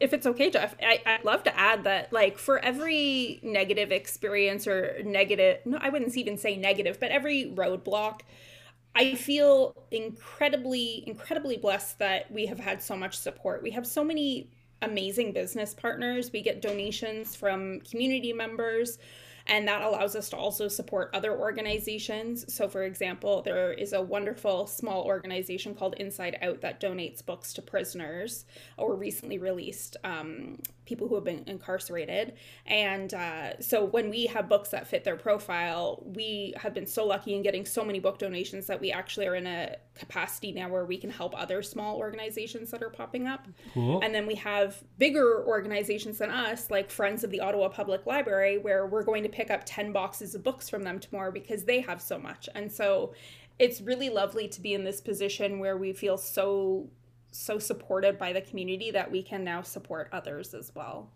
if 0.00 0.12
it's 0.12 0.26
okay, 0.26 0.50
Jeff, 0.50 0.74
I, 0.82 1.00
I'd 1.06 1.24
love 1.24 1.44
to 1.44 1.56
add 1.56 1.84
that 1.84 2.12
like 2.12 2.36
for 2.36 2.58
every 2.58 3.38
negative 3.44 3.92
experience 3.92 4.66
or 4.66 5.00
negative 5.04 5.58
no, 5.64 5.78
I 5.80 5.90
wouldn't 5.90 6.16
even 6.16 6.36
say 6.36 6.56
negative, 6.56 6.98
but 6.98 7.12
every 7.12 7.52
roadblock, 7.54 8.22
I 8.96 9.14
feel 9.14 9.76
incredibly, 9.92 11.04
incredibly 11.06 11.56
blessed 11.56 12.00
that 12.00 12.28
we 12.32 12.46
have 12.46 12.58
had 12.58 12.82
so 12.82 12.96
much 12.96 13.16
support. 13.16 13.62
We 13.62 13.70
have 13.70 13.86
so 13.86 14.02
many 14.02 14.50
amazing 14.82 15.32
business 15.32 15.72
partners. 15.72 16.32
We 16.32 16.42
get 16.42 16.60
donations 16.60 17.36
from 17.36 17.80
community 17.82 18.32
members, 18.32 18.98
and 19.46 19.66
that 19.68 19.82
allows 19.82 20.14
us 20.16 20.28
to 20.30 20.36
also 20.36 20.68
support 20.68 21.10
other 21.14 21.36
organizations. 21.36 22.52
So, 22.52 22.68
for 22.68 22.84
example, 22.84 23.42
there 23.42 23.72
is 23.72 23.92
a 23.92 24.00
wonderful 24.00 24.66
small 24.66 25.02
organization 25.04 25.74
called 25.74 25.94
Inside 25.94 26.38
Out 26.42 26.60
that 26.60 26.80
donates 26.80 27.24
books 27.24 27.52
to 27.54 27.62
prisoners 27.62 28.44
or 28.76 28.94
recently 28.94 29.38
released 29.38 29.96
um, 30.04 30.58
people 30.84 31.08
who 31.08 31.14
have 31.14 31.24
been 31.24 31.44
incarcerated. 31.46 32.34
And 32.66 33.12
uh, 33.14 33.60
so, 33.60 33.84
when 33.84 34.10
we 34.10 34.26
have 34.26 34.48
books 34.48 34.70
that 34.70 34.86
fit 34.86 35.04
their 35.04 35.16
profile, 35.16 36.02
we 36.04 36.54
have 36.56 36.74
been 36.74 36.86
so 36.86 37.06
lucky 37.06 37.34
in 37.34 37.42
getting 37.42 37.64
so 37.64 37.84
many 37.84 38.00
book 38.00 38.18
donations 38.18 38.66
that 38.66 38.80
we 38.80 38.92
actually 38.92 39.26
are 39.26 39.34
in 39.34 39.46
a 39.46 39.76
capacity 39.94 40.52
now 40.52 40.68
where 40.68 40.84
we 40.84 40.96
can 40.96 41.10
help 41.10 41.38
other 41.38 41.62
small 41.62 41.96
organizations 41.96 42.70
that 42.70 42.82
are 42.82 42.90
popping 42.90 43.26
up. 43.26 43.46
cool 43.74 44.00
And 44.02 44.14
then 44.14 44.26
we 44.26 44.34
have 44.36 44.82
bigger 44.98 45.44
organizations 45.44 46.18
than 46.18 46.30
us, 46.30 46.70
like 46.70 46.90
Friends 46.90 47.24
of 47.24 47.30
the 47.30 47.40
Ottawa 47.40 47.68
Public 47.68 48.06
Library, 48.06 48.58
where 48.58 48.86
we're 48.86 49.02
going 49.02 49.22
to 49.22 49.28
pick 49.28 49.50
up 49.50 49.62
10 49.64 49.92
boxes 49.92 50.34
of 50.34 50.42
books 50.42 50.68
from 50.68 50.82
them 50.82 50.98
tomorrow 50.98 51.30
because 51.30 51.64
they 51.64 51.80
have 51.80 52.00
so 52.00 52.18
much. 52.18 52.48
And 52.54 52.70
so 52.70 53.12
it's 53.58 53.80
really 53.80 54.08
lovely 54.08 54.48
to 54.48 54.60
be 54.60 54.74
in 54.74 54.84
this 54.84 55.00
position 55.00 55.58
where 55.58 55.76
we 55.76 55.92
feel 55.92 56.16
so 56.16 56.88
so 57.34 57.58
supported 57.58 58.18
by 58.18 58.30
the 58.30 58.42
community 58.42 58.90
that 58.90 59.10
we 59.10 59.22
can 59.22 59.42
now 59.42 59.62
support 59.62 60.06
others 60.12 60.52
as 60.52 60.70
well. 60.74 61.08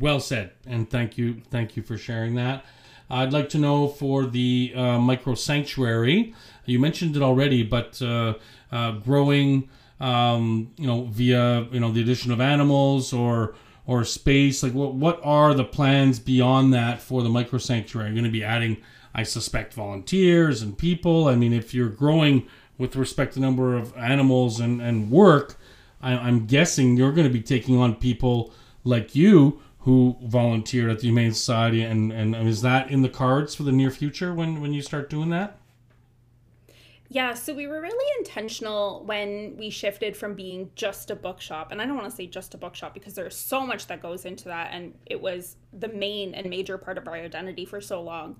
well 0.00 0.18
said 0.18 0.50
and 0.66 0.90
thank 0.90 1.16
you 1.16 1.40
thank 1.50 1.76
you 1.76 1.82
for 1.82 1.96
sharing 1.96 2.34
that 2.34 2.64
i'd 3.10 3.32
like 3.32 3.48
to 3.48 3.58
know 3.58 3.88
for 3.88 4.26
the 4.26 4.72
uh, 4.76 4.98
micro 4.98 5.34
sanctuary 5.34 6.34
you 6.66 6.78
mentioned 6.78 7.16
it 7.16 7.22
already 7.22 7.62
but 7.62 8.00
uh, 8.02 8.34
uh, 8.72 8.92
growing 8.92 9.68
um, 10.00 10.72
you 10.76 10.86
know, 10.86 11.04
via 11.04 11.62
you 11.70 11.80
know 11.80 11.92
the 11.92 12.02
addition 12.02 12.32
of 12.32 12.40
animals 12.40 13.12
or 13.12 13.54
or 13.86 14.04
space? 14.04 14.62
Like, 14.62 14.72
what 14.72 14.94
what 14.94 15.20
are 15.22 15.54
the 15.54 15.64
plans 15.64 16.18
beyond 16.18 16.74
that 16.74 17.00
for 17.00 17.22
the 17.22 17.28
micro 17.28 17.58
sanctuary? 17.58 18.08
You're 18.08 18.14
going 18.14 18.24
to 18.24 18.30
be 18.30 18.44
adding, 18.44 18.78
I 19.14 19.22
suspect, 19.22 19.74
volunteers 19.74 20.62
and 20.62 20.76
people. 20.76 21.28
I 21.28 21.36
mean, 21.36 21.52
if 21.52 21.72
you're 21.72 21.88
growing 21.88 22.46
with 22.76 22.96
respect 22.96 23.34
to 23.34 23.40
number 23.40 23.76
of 23.76 23.96
animals 23.96 24.60
and 24.60 24.82
and 24.82 25.10
work, 25.10 25.56
I, 26.02 26.12
I'm 26.12 26.46
guessing 26.46 26.96
you're 26.96 27.12
going 27.12 27.26
to 27.26 27.32
be 27.32 27.42
taking 27.42 27.78
on 27.78 27.94
people 27.94 28.52
like 28.82 29.14
you 29.14 29.62
who 29.84 30.16
volunteered 30.22 30.90
at 30.90 31.00
the 31.00 31.08
Humane 31.08 31.32
Society, 31.32 31.82
and 31.82 32.10
and 32.10 32.34
is 32.34 32.62
that 32.62 32.90
in 32.90 33.02
the 33.02 33.08
cards 33.08 33.54
for 33.54 33.62
the 33.62 33.72
near 33.72 33.90
future 33.90 34.34
when 34.34 34.60
when 34.60 34.72
you 34.72 34.82
start 34.82 35.10
doing 35.10 35.30
that? 35.30 35.58
Yeah, 37.10 37.34
so 37.34 37.54
we 37.54 37.66
were 37.66 37.80
really 37.80 38.18
intentional 38.18 39.04
when 39.04 39.56
we 39.56 39.70
shifted 39.70 40.16
from 40.16 40.34
being 40.34 40.70
just 40.74 41.10
a 41.10 41.14
bookshop. 41.14 41.70
And 41.70 41.80
I 41.80 41.86
don't 41.86 41.96
want 41.96 42.10
to 42.10 42.16
say 42.16 42.26
just 42.26 42.54
a 42.54 42.58
bookshop 42.58 42.92
because 42.94 43.14
there's 43.14 43.36
so 43.36 43.64
much 43.64 43.86
that 43.86 44.02
goes 44.02 44.24
into 44.24 44.46
that. 44.46 44.70
And 44.72 44.94
it 45.06 45.20
was 45.20 45.56
the 45.72 45.88
main 45.88 46.34
and 46.34 46.48
major 46.48 46.76
part 46.76 46.98
of 46.98 47.06
our 47.06 47.14
identity 47.14 47.66
for 47.66 47.80
so 47.80 48.02
long 48.02 48.36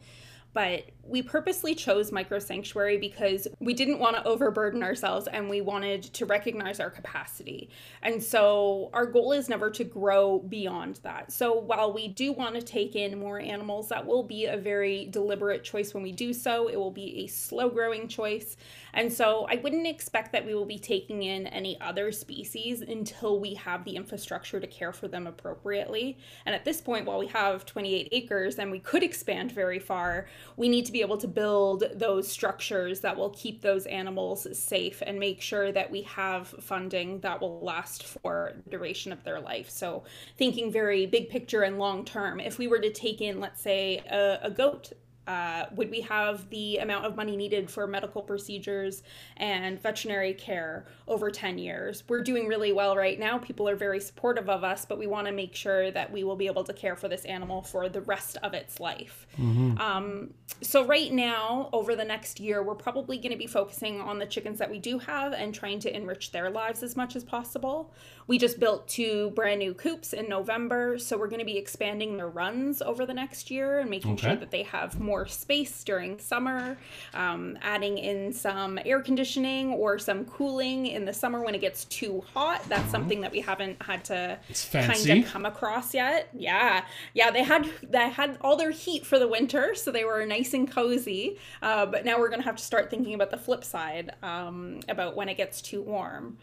but 0.54 0.84
we 1.06 1.20
purposely 1.20 1.74
chose 1.74 2.12
micro 2.12 2.38
sanctuary 2.38 2.96
because 2.96 3.46
we 3.60 3.74
didn't 3.74 3.98
want 3.98 4.16
to 4.16 4.24
overburden 4.24 4.82
ourselves 4.82 5.26
and 5.26 5.50
we 5.50 5.60
wanted 5.60 6.02
to 6.02 6.24
recognize 6.24 6.80
our 6.80 6.90
capacity. 6.90 7.68
And 8.02 8.22
so 8.22 8.88
our 8.94 9.04
goal 9.04 9.32
is 9.32 9.48
never 9.48 9.68
to 9.70 9.84
grow 9.84 10.38
beyond 10.38 11.00
that. 11.02 11.30
So 11.30 11.54
while 11.54 11.92
we 11.92 12.08
do 12.08 12.32
want 12.32 12.54
to 12.54 12.62
take 12.62 12.96
in 12.96 13.18
more 13.18 13.38
animals, 13.38 13.88
that 13.88 14.06
will 14.06 14.22
be 14.22 14.46
a 14.46 14.56
very 14.56 15.06
deliberate 15.06 15.64
choice 15.64 15.92
when 15.92 16.02
we 16.02 16.12
do 16.12 16.32
so. 16.32 16.68
It 16.68 16.76
will 16.76 16.92
be 16.92 17.24
a 17.24 17.26
slow 17.26 17.68
growing 17.68 18.08
choice. 18.08 18.56
And 18.94 19.12
so 19.12 19.46
I 19.50 19.56
wouldn't 19.56 19.86
expect 19.86 20.32
that 20.32 20.46
we 20.46 20.54
will 20.54 20.64
be 20.64 20.78
taking 20.78 21.24
in 21.24 21.48
any 21.48 21.78
other 21.80 22.12
species 22.12 22.80
until 22.80 23.40
we 23.40 23.54
have 23.54 23.84
the 23.84 23.96
infrastructure 23.96 24.60
to 24.60 24.66
care 24.66 24.92
for 24.92 25.08
them 25.08 25.26
appropriately. 25.26 26.16
And 26.46 26.54
at 26.54 26.64
this 26.64 26.80
point, 26.80 27.04
while 27.04 27.18
we 27.18 27.26
have 27.26 27.66
28 27.66 28.08
acres 28.12 28.58
and 28.58 28.70
we 28.70 28.78
could 28.78 29.02
expand 29.02 29.52
very 29.52 29.80
far, 29.80 30.26
we 30.56 30.68
need 30.68 30.86
to 30.86 30.92
be 30.92 31.00
able 31.00 31.18
to 31.18 31.28
build 31.28 31.84
those 31.94 32.28
structures 32.28 33.00
that 33.00 33.16
will 33.16 33.30
keep 33.30 33.60
those 33.60 33.86
animals 33.86 34.46
safe 34.56 35.02
and 35.04 35.18
make 35.18 35.40
sure 35.40 35.72
that 35.72 35.90
we 35.90 36.02
have 36.02 36.48
funding 36.48 37.18
that 37.20 37.40
will 37.40 37.60
last 37.60 38.04
for 38.04 38.52
the 38.64 38.70
duration 38.70 39.12
of 39.12 39.24
their 39.24 39.40
life. 39.40 39.68
So, 39.68 40.04
thinking 40.38 40.70
very 40.70 41.06
big 41.06 41.28
picture 41.28 41.62
and 41.62 41.78
long 41.78 42.04
term, 42.04 42.38
if 42.38 42.58
we 42.58 42.68
were 42.68 42.78
to 42.78 42.92
take 42.92 43.20
in, 43.20 43.40
let's 43.40 43.60
say, 43.60 43.98
a, 44.10 44.38
a 44.44 44.50
goat 44.50 44.92
uh, 45.26 45.64
would 45.74 45.90
we 45.90 46.00
have 46.02 46.48
the 46.50 46.78
amount 46.78 47.06
of 47.06 47.16
money 47.16 47.36
needed 47.36 47.70
for 47.70 47.86
medical 47.86 48.22
procedures 48.22 49.02
and 49.36 49.80
veterinary 49.80 50.34
care 50.34 50.86
over 51.08 51.30
10 51.30 51.58
years? 51.58 52.04
We're 52.08 52.22
doing 52.22 52.46
really 52.46 52.72
well 52.72 52.96
right 52.96 53.18
now. 53.18 53.38
People 53.38 53.68
are 53.68 53.76
very 53.76 54.00
supportive 54.00 54.48
of 54.48 54.64
us, 54.64 54.84
but 54.84 54.98
we 54.98 55.06
want 55.06 55.26
to 55.26 55.32
make 55.32 55.54
sure 55.54 55.90
that 55.90 56.12
we 56.12 56.24
will 56.24 56.36
be 56.36 56.46
able 56.46 56.64
to 56.64 56.72
care 56.72 56.96
for 56.96 57.08
this 57.08 57.24
animal 57.24 57.62
for 57.62 57.88
the 57.88 58.02
rest 58.02 58.36
of 58.42 58.54
its 58.54 58.80
life. 58.80 59.26
Mm-hmm. 59.38 59.78
Um, 59.78 60.34
so, 60.60 60.84
right 60.86 61.12
now, 61.12 61.70
over 61.72 61.96
the 61.96 62.04
next 62.04 62.40
year, 62.40 62.62
we're 62.62 62.74
probably 62.74 63.16
going 63.16 63.32
to 63.32 63.38
be 63.38 63.46
focusing 63.46 64.00
on 64.00 64.18
the 64.18 64.26
chickens 64.26 64.58
that 64.58 64.70
we 64.70 64.78
do 64.78 64.98
have 64.98 65.32
and 65.32 65.54
trying 65.54 65.80
to 65.80 65.94
enrich 65.94 66.32
their 66.32 66.50
lives 66.50 66.82
as 66.82 66.96
much 66.96 67.16
as 67.16 67.24
possible. 67.24 67.92
We 68.26 68.38
just 68.38 68.58
built 68.58 68.88
two 68.88 69.30
brand 69.30 69.58
new 69.58 69.74
coops 69.74 70.12
in 70.12 70.28
November, 70.28 70.98
so 70.98 71.18
we're 71.18 71.28
going 71.28 71.40
to 71.40 71.44
be 71.44 71.58
expanding 71.58 72.16
their 72.16 72.28
runs 72.28 72.80
over 72.80 73.04
the 73.04 73.12
next 73.14 73.50
year 73.50 73.80
and 73.80 73.90
making 73.90 74.14
okay. 74.14 74.28
sure 74.28 74.36
that 74.36 74.50
they 74.50 74.62
have 74.62 74.98
more 74.98 75.13
space 75.26 75.84
during 75.84 76.18
summer, 76.18 76.76
um, 77.14 77.56
adding 77.62 77.98
in 77.98 78.32
some 78.32 78.78
air 78.84 79.00
conditioning 79.00 79.72
or 79.72 79.98
some 79.98 80.24
cooling 80.24 80.86
in 80.86 81.04
the 81.04 81.12
summer 81.12 81.42
when 81.44 81.54
it 81.54 81.60
gets 81.60 81.84
too 81.84 82.22
hot. 82.34 82.62
That's 82.68 82.90
something 82.90 83.20
that 83.20 83.32
we 83.32 83.40
haven't 83.40 83.80
had 83.82 84.04
to 84.06 84.38
kind 84.72 85.10
of 85.24 85.32
come 85.32 85.46
across 85.46 85.94
yet. 85.94 86.28
Yeah, 86.34 86.84
yeah, 87.14 87.30
they 87.30 87.44
had 87.44 87.70
they 87.82 88.08
had 88.10 88.38
all 88.40 88.56
their 88.56 88.70
heat 88.70 89.06
for 89.06 89.18
the 89.18 89.28
winter, 89.28 89.74
so 89.74 89.90
they 89.90 90.04
were 90.04 90.24
nice 90.26 90.54
and 90.54 90.70
cozy. 90.70 91.38
Uh, 91.62 91.86
but 91.86 92.04
now 92.04 92.18
we're 92.18 92.28
going 92.28 92.40
to 92.40 92.46
have 92.46 92.56
to 92.56 92.64
start 92.64 92.90
thinking 92.90 93.14
about 93.14 93.30
the 93.30 93.38
flip 93.38 93.64
side 93.64 94.12
um, 94.22 94.80
about 94.88 95.16
when 95.16 95.28
it 95.28 95.36
gets 95.36 95.62
too 95.62 95.82
warm. 95.82 96.36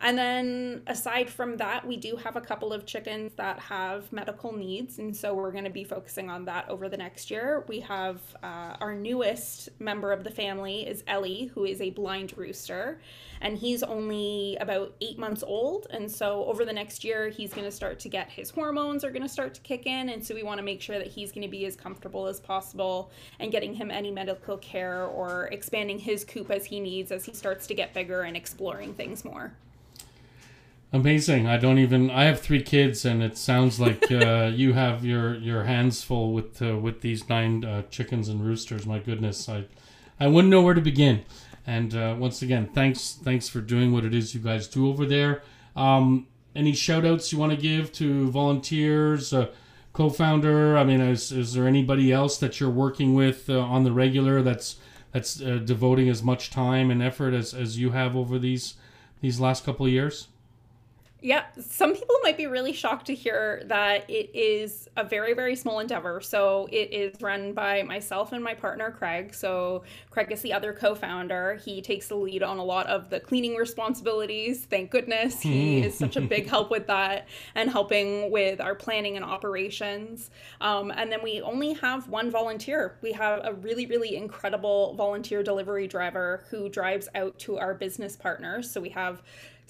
And 0.00 0.16
then 0.16 0.82
aside 0.86 1.28
from 1.28 1.56
that, 1.56 1.84
we 1.84 1.96
do 1.96 2.14
have 2.14 2.36
a 2.36 2.40
couple 2.40 2.72
of 2.72 2.86
chickens 2.86 3.32
that 3.34 3.58
have 3.58 4.12
medical 4.12 4.52
needs. 4.52 5.00
And 5.00 5.16
so 5.16 5.34
we're 5.34 5.50
going 5.50 5.64
to 5.64 5.70
be 5.70 5.82
focusing 5.82 6.30
on 6.30 6.44
that 6.44 6.68
over 6.68 6.88
the 6.88 6.96
next 6.96 7.32
year. 7.32 7.64
We 7.66 7.80
have 7.80 8.20
uh, 8.44 8.76
our 8.80 8.94
newest 8.94 9.68
member 9.80 10.12
of 10.12 10.22
the 10.22 10.30
family 10.30 10.86
is 10.86 11.02
Ellie, 11.08 11.50
who 11.52 11.64
is 11.64 11.80
a 11.80 11.90
blind 11.90 12.32
rooster. 12.36 13.00
And 13.40 13.58
he's 13.58 13.82
only 13.82 14.56
about 14.60 14.94
eight 15.00 15.18
months 15.18 15.42
old. 15.44 15.88
And 15.90 16.08
so 16.08 16.44
over 16.44 16.64
the 16.64 16.72
next 16.72 17.02
year, 17.02 17.28
he's 17.28 17.52
going 17.52 17.66
to 17.66 17.72
start 17.72 17.98
to 18.00 18.08
get 18.08 18.30
his 18.30 18.50
hormones 18.50 19.02
are 19.04 19.10
going 19.10 19.22
to 19.22 19.28
start 19.28 19.52
to 19.54 19.60
kick 19.62 19.86
in. 19.86 20.10
And 20.10 20.24
so 20.24 20.32
we 20.32 20.44
want 20.44 20.58
to 20.58 20.64
make 20.64 20.80
sure 20.80 20.98
that 20.98 21.08
he's 21.08 21.32
going 21.32 21.42
to 21.42 21.50
be 21.50 21.66
as 21.66 21.74
comfortable 21.74 22.28
as 22.28 22.38
possible 22.38 23.10
and 23.40 23.50
getting 23.50 23.74
him 23.74 23.90
any 23.90 24.12
medical 24.12 24.58
care 24.58 25.06
or 25.06 25.48
expanding 25.48 25.98
his 25.98 26.24
coop 26.24 26.52
as 26.52 26.64
he 26.64 26.78
needs 26.78 27.10
as 27.10 27.24
he 27.24 27.34
starts 27.34 27.66
to 27.66 27.74
get 27.74 27.94
bigger 27.94 28.22
and 28.22 28.36
exploring 28.36 28.94
things 28.94 29.24
more. 29.24 29.54
Amazing. 30.90 31.46
I 31.46 31.58
don't 31.58 31.78
even. 31.78 32.10
I 32.10 32.24
have 32.24 32.40
three 32.40 32.62
kids, 32.62 33.04
and 33.04 33.22
it 33.22 33.36
sounds 33.36 33.78
like 33.78 34.10
uh, 34.12 34.50
you 34.54 34.72
have 34.72 35.04
your 35.04 35.34
your 35.34 35.64
hands 35.64 36.02
full 36.02 36.32
with 36.32 36.62
uh, 36.62 36.78
with 36.78 37.02
these 37.02 37.28
nine 37.28 37.64
uh, 37.64 37.82
chickens 37.90 38.28
and 38.28 38.44
roosters. 38.44 38.86
My 38.86 38.98
goodness, 38.98 39.48
I 39.48 39.64
I 40.18 40.28
wouldn't 40.28 40.50
know 40.50 40.62
where 40.62 40.74
to 40.74 40.80
begin. 40.80 41.24
And 41.66 41.94
uh, 41.94 42.16
once 42.18 42.40
again, 42.40 42.70
thanks 42.72 43.18
thanks 43.22 43.48
for 43.48 43.60
doing 43.60 43.92
what 43.92 44.06
it 44.06 44.14
is 44.14 44.34
you 44.34 44.40
guys 44.40 44.66
do 44.66 44.88
over 44.88 45.04
there. 45.04 45.42
Um, 45.76 46.26
any 46.56 46.72
shout 46.72 47.04
outs 47.04 47.30
you 47.32 47.38
want 47.38 47.52
to 47.52 47.58
give 47.58 47.92
to 47.92 48.30
volunteers, 48.30 49.34
uh, 49.34 49.48
co-founder? 49.92 50.78
I 50.78 50.84
mean, 50.84 51.02
is, 51.02 51.30
is 51.30 51.52
there 51.52 51.68
anybody 51.68 52.10
else 52.10 52.38
that 52.38 52.58
you're 52.58 52.70
working 52.70 53.14
with 53.14 53.50
uh, 53.50 53.60
on 53.60 53.84
the 53.84 53.92
regular 53.92 54.40
that's 54.40 54.76
that's 55.12 55.34
devoting 55.34 56.08
as 56.08 56.22
much 56.22 56.50
time 56.50 56.90
and 56.90 57.02
effort 57.02 57.34
as, 57.34 57.52
as 57.52 57.78
you 57.78 57.90
have 57.90 58.16
over 58.16 58.38
these 58.38 58.74
these 59.20 59.38
last 59.38 59.66
couple 59.66 59.84
of 59.84 59.92
years? 59.92 60.28
Yeah, 61.20 61.46
some 61.60 61.94
people 61.94 62.14
might 62.22 62.36
be 62.36 62.46
really 62.46 62.72
shocked 62.72 63.06
to 63.06 63.14
hear 63.14 63.62
that 63.66 64.08
it 64.08 64.30
is 64.32 64.88
a 64.96 65.02
very, 65.02 65.34
very 65.34 65.56
small 65.56 65.80
endeavor. 65.80 66.20
So 66.20 66.68
it 66.70 66.92
is 66.92 67.20
run 67.20 67.54
by 67.54 67.82
myself 67.82 68.32
and 68.32 68.42
my 68.42 68.54
partner, 68.54 68.92
Craig. 68.92 69.34
So 69.34 69.82
Craig 70.10 70.30
is 70.30 70.42
the 70.42 70.52
other 70.52 70.72
co 70.72 70.94
founder. 70.94 71.54
He 71.64 71.82
takes 71.82 72.06
the 72.06 72.14
lead 72.14 72.44
on 72.44 72.58
a 72.58 72.64
lot 72.64 72.86
of 72.86 73.10
the 73.10 73.18
cleaning 73.18 73.56
responsibilities. 73.56 74.66
Thank 74.66 74.92
goodness. 74.92 75.42
He 75.42 75.82
is 75.82 75.98
such 75.98 76.14
a 76.16 76.20
big 76.20 76.46
help 76.48 76.70
with 76.70 76.86
that 76.86 77.26
and 77.56 77.68
helping 77.68 78.30
with 78.30 78.60
our 78.60 78.76
planning 78.76 79.16
and 79.16 79.24
operations. 79.24 80.30
Um, 80.60 80.92
and 80.92 81.10
then 81.10 81.20
we 81.24 81.40
only 81.40 81.72
have 81.74 82.08
one 82.08 82.30
volunteer. 82.30 82.96
We 83.02 83.10
have 83.12 83.40
a 83.42 83.54
really, 83.54 83.86
really 83.86 84.14
incredible 84.14 84.94
volunteer 84.94 85.42
delivery 85.42 85.88
driver 85.88 86.44
who 86.48 86.68
drives 86.68 87.08
out 87.16 87.36
to 87.40 87.58
our 87.58 87.74
business 87.74 88.14
partners. 88.14 88.70
So 88.70 88.80
we 88.80 88.90
have 88.90 89.20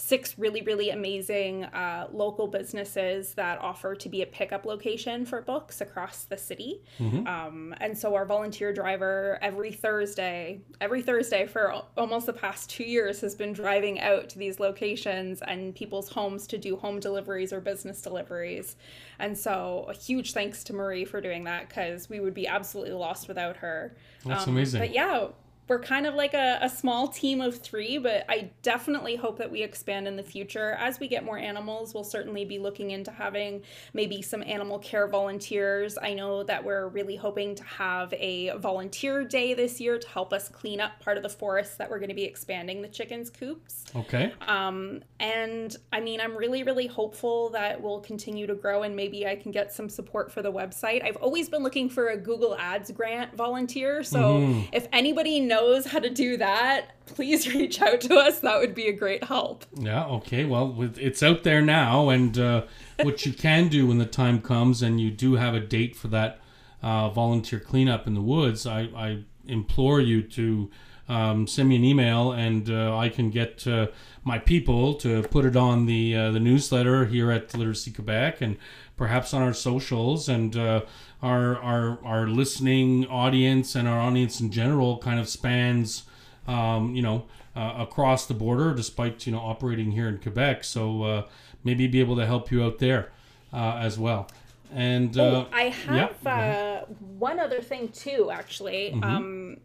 six 0.00 0.38
really, 0.38 0.62
really 0.62 0.90
amazing 0.90 1.64
uh, 1.64 2.06
local 2.12 2.46
businesses 2.46 3.34
that 3.34 3.60
offer 3.60 3.96
to 3.96 4.08
be 4.08 4.22
a 4.22 4.26
pickup 4.26 4.64
location 4.64 5.26
for 5.26 5.42
books 5.42 5.80
across 5.80 6.22
the 6.22 6.36
city. 6.36 6.80
Mm-hmm. 7.00 7.26
Um, 7.26 7.74
and 7.80 7.98
so 7.98 8.14
our 8.14 8.24
volunteer 8.24 8.72
driver 8.72 9.40
every 9.42 9.72
Thursday, 9.72 10.60
every 10.80 11.02
Thursday 11.02 11.48
for 11.48 11.82
almost 11.96 12.26
the 12.26 12.32
past 12.32 12.70
two 12.70 12.84
years 12.84 13.20
has 13.22 13.34
been 13.34 13.52
driving 13.52 13.98
out 13.98 14.28
to 14.28 14.38
these 14.38 14.60
locations 14.60 15.42
and 15.42 15.74
people's 15.74 16.08
homes 16.08 16.46
to 16.46 16.58
do 16.58 16.76
home 16.76 17.00
deliveries 17.00 17.52
or 17.52 17.60
business 17.60 18.00
deliveries. 18.00 18.76
And 19.18 19.36
so 19.36 19.84
a 19.88 19.94
huge 19.94 20.32
thanks 20.32 20.62
to 20.64 20.72
Marie 20.72 21.04
for 21.04 21.20
doing 21.20 21.42
that 21.44 21.68
because 21.68 22.08
we 22.08 22.20
would 22.20 22.34
be 22.34 22.46
absolutely 22.46 22.94
lost 22.94 23.26
without 23.26 23.56
her. 23.56 23.96
That's 24.24 24.46
um, 24.46 24.54
amazing. 24.54 24.80
But 24.80 24.94
yeah, 24.94 25.26
we're 25.68 25.78
kind 25.78 26.06
of 26.06 26.14
like 26.14 26.32
a, 26.32 26.58
a 26.62 26.68
small 26.68 27.08
team 27.08 27.40
of 27.40 27.58
three, 27.58 27.98
but 27.98 28.24
I 28.28 28.50
definitely 28.62 29.16
hope 29.16 29.38
that 29.38 29.50
we 29.50 29.62
expand 29.62 30.08
in 30.08 30.16
the 30.16 30.22
future. 30.22 30.72
As 30.80 30.98
we 30.98 31.08
get 31.08 31.24
more 31.24 31.36
animals, 31.36 31.92
we'll 31.92 32.04
certainly 32.04 32.46
be 32.46 32.58
looking 32.58 32.90
into 32.90 33.10
having 33.10 33.62
maybe 33.92 34.22
some 34.22 34.42
animal 34.42 34.78
care 34.78 35.06
volunteers. 35.06 35.98
I 36.00 36.14
know 36.14 36.42
that 36.44 36.64
we're 36.64 36.88
really 36.88 37.16
hoping 37.16 37.54
to 37.56 37.64
have 37.64 38.12
a 38.14 38.56
volunteer 38.56 39.24
day 39.24 39.52
this 39.52 39.78
year 39.80 39.98
to 39.98 40.08
help 40.08 40.32
us 40.32 40.48
clean 40.48 40.80
up 40.80 40.98
part 41.00 41.18
of 41.18 41.22
the 41.22 41.28
forest 41.28 41.76
that 41.78 41.90
we're 41.90 41.98
going 41.98 42.08
to 42.08 42.14
be 42.14 42.24
expanding 42.24 42.80
the 42.80 42.88
chickens' 42.88 43.28
coops. 43.28 43.84
Okay. 43.94 44.32
Um, 44.46 45.02
and 45.20 45.76
I 45.92 46.00
mean, 46.00 46.20
I'm 46.20 46.34
really, 46.36 46.62
really 46.62 46.86
hopeful 46.86 47.50
that 47.50 47.80
we'll 47.80 48.00
continue 48.00 48.46
to 48.46 48.54
grow 48.54 48.84
and 48.84 48.96
maybe 48.96 49.26
I 49.26 49.36
can 49.36 49.52
get 49.52 49.72
some 49.72 49.90
support 49.90 50.32
for 50.32 50.40
the 50.40 50.52
website. 50.52 51.04
I've 51.04 51.16
always 51.16 51.50
been 51.50 51.62
looking 51.62 51.90
for 51.90 52.08
a 52.08 52.16
Google 52.16 52.56
Ads 52.56 52.90
grant 52.92 53.36
volunteer. 53.36 54.02
So 54.02 54.38
mm-hmm. 54.38 54.60
if 54.72 54.88
anybody 54.92 55.40
knows 55.40 55.57
knows 55.58 55.86
how 55.86 55.98
to 55.98 56.10
do 56.10 56.36
that, 56.36 56.94
please 57.06 57.52
reach 57.54 57.80
out 57.80 58.00
to 58.02 58.14
us. 58.16 58.40
That 58.40 58.58
would 58.60 58.74
be 58.74 58.88
a 58.88 58.92
great 58.92 59.24
help. 59.24 59.64
Yeah, 59.74 60.06
okay. 60.06 60.44
Well, 60.44 60.90
it's 60.96 61.22
out 61.22 61.44
there 61.44 61.60
now. 61.60 62.08
And 62.08 62.38
uh, 62.38 62.62
what 63.02 63.26
you 63.26 63.32
can 63.32 63.68
do 63.68 63.86
when 63.86 63.98
the 63.98 64.06
time 64.06 64.40
comes 64.40 64.82
and 64.82 65.00
you 65.00 65.10
do 65.10 65.34
have 65.34 65.54
a 65.54 65.60
date 65.60 65.96
for 65.96 66.08
that 66.08 66.40
uh, 66.82 67.10
volunteer 67.10 67.60
cleanup 67.60 68.06
in 68.06 68.14
the 68.14 68.20
woods, 68.20 68.66
I, 68.66 68.82
I 68.96 69.22
implore 69.46 70.00
you 70.00 70.22
to 70.22 70.70
um, 71.08 71.46
send 71.46 71.68
me 71.68 71.76
an 71.76 71.84
email 71.84 72.32
and 72.32 72.68
uh, 72.70 72.96
I 72.96 73.08
can 73.08 73.30
get 73.30 73.66
uh, 73.66 73.88
my 74.24 74.38
people 74.38 74.94
to 74.96 75.22
put 75.24 75.44
it 75.46 75.56
on 75.56 75.86
the 75.86 76.14
uh, 76.14 76.30
the 76.30 76.40
newsletter 76.40 77.06
here 77.06 77.30
at 77.30 77.54
Literacy 77.54 77.90
Quebec 77.92 78.42
and 78.42 78.58
perhaps 78.96 79.32
on 79.32 79.42
our 79.42 79.54
socials 79.54 80.28
and 80.28 80.56
uh, 80.56 80.82
our 81.22 81.56
our 81.56 81.98
our 82.04 82.26
listening 82.26 83.06
audience 83.06 83.74
and 83.74 83.88
our 83.88 83.98
audience 83.98 84.38
in 84.40 84.52
general 84.52 84.98
kind 84.98 85.18
of 85.18 85.28
spans 85.28 86.04
um, 86.46 86.94
you 86.94 87.02
know 87.02 87.24
uh, 87.56 87.74
across 87.78 88.26
the 88.26 88.34
border 88.34 88.74
despite 88.74 89.26
you 89.26 89.32
know 89.32 89.40
operating 89.40 89.92
here 89.92 90.08
in 90.08 90.18
Quebec 90.18 90.62
so 90.62 91.02
uh, 91.02 91.22
maybe 91.64 91.86
be 91.86 92.00
able 92.00 92.16
to 92.16 92.26
help 92.26 92.50
you 92.50 92.62
out 92.62 92.78
there 92.78 93.10
as 93.52 93.98
well. 93.98 94.28
And 94.70 95.18
oh, 95.18 95.46
I 95.50 95.70
have 95.70 96.16
yeah, 96.22 96.84
one 97.16 97.40
other 97.40 97.62
thing 97.62 97.88
too, 97.88 98.30
actually. 98.30 98.92
Mm-hmm. 98.94 99.02
Um, 99.02 99.56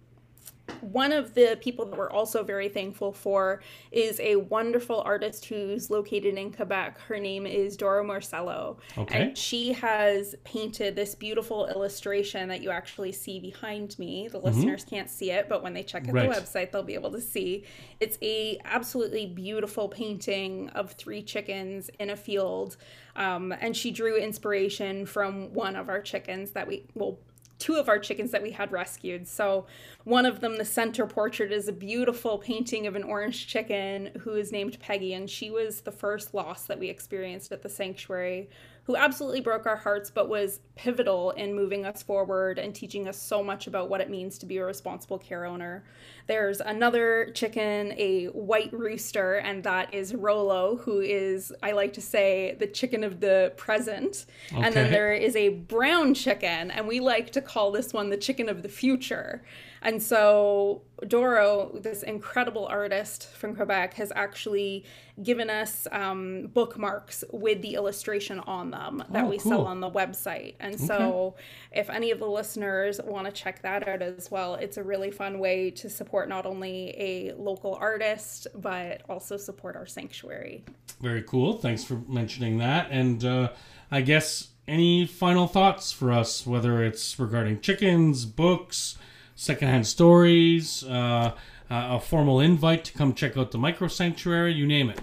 one 0.81 1.11
of 1.11 1.33
the 1.33 1.57
people 1.61 1.85
that 1.85 1.97
we're 1.97 2.09
also 2.09 2.43
very 2.43 2.69
thankful 2.69 3.11
for 3.11 3.61
is 3.91 4.19
a 4.19 4.35
wonderful 4.35 5.01
artist 5.01 5.45
who's 5.45 5.89
located 5.89 6.37
in 6.37 6.51
Quebec. 6.51 6.99
Her 7.01 7.19
name 7.19 7.45
is 7.45 7.77
Dora 7.77 8.03
Marcello. 8.03 8.77
Okay. 8.97 9.21
And 9.21 9.37
she 9.37 9.73
has 9.73 10.35
painted 10.43 10.95
this 10.95 11.15
beautiful 11.15 11.67
illustration 11.67 12.49
that 12.49 12.61
you 12.61 12.71
actually 12.71 13.11
see 13.11 13.39
behind 13.39 13.97
me. 13.99 14.27
The 14.27 14.37
mm-hmm. 14.37 14.47
listeners 14.47 14.85
can't 14.85 15.09
see 15.09 15.31
it, 15.31 15.49
but 15.49 15.63
when 15.63 15.73
they 15.73 15.83
check 15.83 16.07
out 16.07 16.13
right. 16.13 16.29
the 16.29 16.35
website, 16.35 16.71
they'll 16.71 16.83
be 16.83 16.93
able 16.95 17.11
to 17.11 17.21
see. 17.21 17.63
It's 17.99 18.17
a 18.21 18.59
absolutely 18.65 19.25
beautiful 19.25 19.87
painting 19.87 20.69
of 20.69 20.91
three 20.91 21.21
chickens 21.21 21.89
in 21.99 22.09
a 22.09 22.15
field. 22.15 22.77
Um, 23.15 23.53
and 23.59 23.75
she 23.75 23.91
drew 23.91 24.17
inspiration 24.17 25.05
from 25.05 25.53
one 25.53 25.75
of 25.75 25.89
our 25.89 26.01
chickens 26.01 26.51
that 26.51 26.67
we, 26.67 26.85
well, 26.95 27.19
two 27.59 27.75
of 27.75 27.87
our 27.87 27.99
chickens 27.99 28.31
that 28.31 28.41
we 28.41 28.51
had 28.51 28.71
rescued. 28.71 29.27
So, 29.27 29.65
one 30.03 30.25
of 30.25 30.41
them, 30.41 30.57
the 30.57 30.65
center 30.65 31.07
portrait, 31.07 31.51
is 31.51 31.67
a 31.67 31.73
beautiful 31.73 32.37
painting 32.37 32.87
of 32.87 32.95
an 32.95 33.03
orange 33.03 33.47
chicken 33.47 34.09
who 34.21 34.33
is 34.33 34.51
named 34.51 34.79
Peggy, 34.79 35.13
and 35.13 35.29
she 35.29 35.49
was 35.49 35.81
the 35.81 35.91
first 35.91 36.33
loss 36.33 36.65
that 36.65 36.79
we 36.79 36.89
experienced 36.89 37.51
at 37.51 37.63
the 37.63 37.69
sanctuary 37.69 38.49
who 38.85 38.97
absolutely 38.97 39.39
broke 39.39 39.65
our 39.65 39.77
hearts 39.77 40.11
but 40.11 40.27
was 40.27 40.59
pivotal 40.75 41.31
in 41.31 41.55
moving 41.55 41.85
us 41.85 42.03
forward 42.03 42.59
and 42.59 42.75
teaching 42.75 43.07
us 43.07 43.17
so 43.17 43.41
much 43.41 43.65
about 43.65 43.89
what 43.89 44.01
it 44.01 44.09
means 44.09 44.37
to 44.37 44.45
be 44.45 44.57
a 44.57 44.65
responsible 44.65 45.17
care 45.17 45.45
owner. 45.45 45.85
There's 46.27 46.59
another 46.59 47.31
chicken, 47.33 47.93
a 47.97 48.25
white 48.27 48.73
rooster, 48.73 49.35
and 49.35 49.63
that 49.63 49.93
is 49.93 50.13
Rolo, 50.13 50.77
who 50.77 50.99
is, 50.99 51.53
I 51.61 51.71
like 51.71 51.93
to 51.93 52.01
say, 52.01 52.55
the 52.59 52.67
chicken 52.67 53.03
of 53.03 53.19
the 53.21 53.53
present. 53.55 54.25
Okay. 54.51 54.61
And 54.61 54.73
then 54.73 54.91
there 54.91 55.13
is 55.13 55.35
a 55.35 55.49
brown 55.49 56.13
chicken, 56.13 56.71
and 56.71 56.87
we 56.87 56.99
like 56.99 57.31
to 57.31 57.41
call 57.41 57.71
this 57.71 57.93
one 57.93 58.09
the 58.09 58.17
chicken 58.17 58.49
of 58.49 58.63
the 58.63 58.69
future. 58.69 59.43
And 59.83 60.01
so 60.01 60.81
Doro, 61.07 61.71
this 61.75 62.03
incredible 62.03 62.65
artist 62.65 63.27
from 63.35 63.53
Quebec, 63.53 63.95
has 63.95 64.13
actually 64.15 64.85
given 65.21 65.49
us 65.49 65.87
um, 65.91 66.47
bookmarks 66.53 67.23
with 67.31 67.61
the 67.61 67.75
illustration 67.75 68.39
on 68.39 68.71
them 68.71 69.03
that 69.09 69.25
oh, 69.25 69.27
we 69.27 69.37
cool. 69.37 69.51
sell 69.51 69.67
on 69.67 69.81
the 69.81 69.91
website. 69.91 70.55
And 70.61 70.75
okay. 70.75 70.85
so, 70.85 71.35
if 71.73 71.89
any 71.89 72.11
of 72.11 72.19
the 72.19 72.27
listeners 72.27 72.99
want 73.03 73.25
to 73.27 73.31
check 73.33 73.61
that 73.63 73.87
out 73.87 74.01
as 74.01 74.31
well, 74.31 74.55
it's 74.55 74.77
a 74.77 74.83
really 74.83 75.11
fun 75.11 75.37
way 75.37 75.69
to 75.71 75.89
support 75.89 76.29
not 76.29 76.45
only 76.45 76.95
a 76.97 77.33
local 77.33 77.75
artist, 77.75 78.47
but 78.55 79.01
also 79.09 79.35
support 79.35 79.75
our 79.75 79.85
sanctuary. 79.85 80.63
Very 81.01 81.23
cool. 81.23 81.57
Thanks 81.57 81.83
for 81.83 81.95
mentioning 82.07 82.57
that. 82.59 82.87
And 82.89 83.23
uh, 83.25 83.49
I 83.91 84.01
guess 84.01 84.47
any 84.67 85.05
final 85.05 85.47
thoughts 85.47 85.91
for 85.91 86.11
us, 86.11 86.47
whether 86.47 86.81
it's 86.81 87.19
regarding 87.19 87.59
chickens, 87.59 88.25
books, 88.25 88.97
secondhand 89.35 89.87
stories, 89.87 90.83
uh, 90.83 91.33
uh, 91.69 91.87
a 91.91 91.99
formal 91.99 92.39
invite 92.39 92.83
to 92.85 92.93
come 92.93 93.13
check 93.13 93.37
out 93.37 93.51
the 93.51 93.57
micro 93.57 93.87
sanctuary, 93.87 94.53
you 94.53 94.65
name 94.65 94.89
it. 94.89 94.99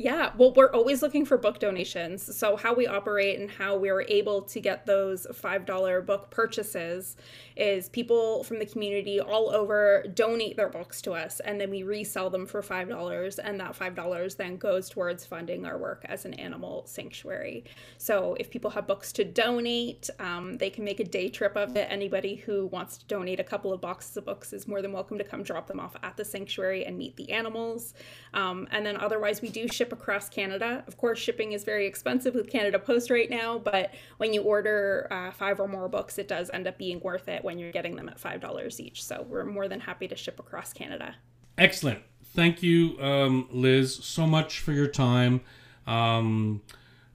Yeah, 0.00 0.30
well, 0.36 0.52
we're 0.52 0.70
always 0.70 1.02
looking 1.02 1.24
for 1.24 1.36
book 1.36 1.58
donations. 1.58 2.36
So, 2.36 2.54
how 2.54 2.72
we 2.72 2.86
operate 2.86 3.40
and 3.40 3.50
how 3.50 3.76
we're 3.76 4.02
able 4.02 4.42
to 4.42 4.60
get 4.60 4.86
those 4.86 5.26
$5 5.26 6.06
book 6.06 6.30
purchases 6.30 7.16
is 7.56 7.88
people 7.88 8.44
from 8.44 8.60
the 8.60 8.64
community 8.64 9.20
all 9.20 9.50
over 9.50 10.04
donate 10.14 10.56
their 10.56 10.68
books 10.68 11.02
to 11.02 11.14
us, 11.14 11.40
and 11.40 11.60
then 11.60 11.68
we 11.70 11.82
resell 11.82 12.30
them 12.30 12.46
for 12.46 12.62
$5. 12.62 13.40
And 13.42 13.58
that 13.58 13.76
$5 13.76 14.36
then 14.36 14.56
goes 14.56 14.88
towards 14.88 15.26
funding 15.26 15.66
our 15.66 15.76
work 15.76 16.04
as 16.04 16.24
an 16.24 16.34
animal 16.34 16.84
sanctuary. 16.86 17.64
So, 17.96 18.36
if 18.38 18.50
people 18.52 18.70
have 18.70 18.86
books 18.86 19.12
to 19.14 19.24
donate, 19.24 20.10
um, 20.20 20.58
they 20.58 20.70
can 20.70 20.84
make 20.84 21.00
a 21.00 21.04
day 21.04 21.28
trip 21.28 21.56
of 21.56 21.76
it. 21.76 21.88
Anybody 21.90 22.36
who 22.36 22.66
wants 22.66 22.98
to 22.98 23.06
donate 23.06 23.40
a 23.40 23.44
couple 23.44 23.72
of 23.72 23.80
boxes 23.80 24.16
of 24.16 24.26
books 24.26 24.52
is 24.52 24.68
more 24.68 24.80
than 24.80 24.92
welcome 24.92 25.18
to 25.18 25.24
come 25.24 25.42
drop 25.42 25.66
them 25.66 25.80
off 25.80 25.96
at 26.04 26.16
the 26.16 26.24
sanctuary 26.24 26.86
and 26.86 26.96
meet 26.96 27.16
the 27.16 27.32
animals. 27.32 27.94
Um, 28.32 28.68
and 28.70 28.86
then, 28.86 28.96
otherwise, 28.96 29.42
we 29.42 29.48
do 29.48 29.66
ship 29.66 29.87
ship 29.88 29.98
across 29.98 30.28
Canada. 30.28 30.84
Of 30.86 30.96
course, 30.96 31.18
shipping 31.18 31.52
is 31.52 31.64
very 31.64 31.86
expensive 31.86 32.34
with 32.34 32.50
Canada 32.50 32.78
Post 32.78 33.10
right 33.10 33.30
now, 33.30 33.58
but 33.58 33.94
when 34.18 34.34
you 34.34 34.42
order 34.42 35.08
uh, 35.10 35.30
five 35.30 35.60
or 35.60 35.68
more 35.68 35.88
books, 35.88 36.18
it 36.18 36.28
does 36.28 36.50
end 36.52 36.66
up 36.66 36.76
being 36.76 37.00
worth 37.00 37.28
it 37.28 37.42
when 37.42 37.58
you're 37.58 37.72
getting 37.72 37.96
them 37.96 38.08
at 38.08 38.20
$5 38.20 38.80
each. 38.80 39.02
So 39.02 39.24
we're 39.28 39.44
more 39.44 39.68
than 39.68 39.80
happy 39.80 40.06
to 40.08 40.16
ship 40.16 40.38
across 40.38 40.72
Canada. 40.72 41.14
Excellent. 41.56 42.00
Thank 42.22 42.62
you, 42.62 43.00
um, 43.00 43.48
Liz, 43.50 43.94
so 43.94 44.26
much 44.26 44.60
for 44.60 44.72
your 44.72 44.86
time. 44.86 45.40
Um, 45.86 46.60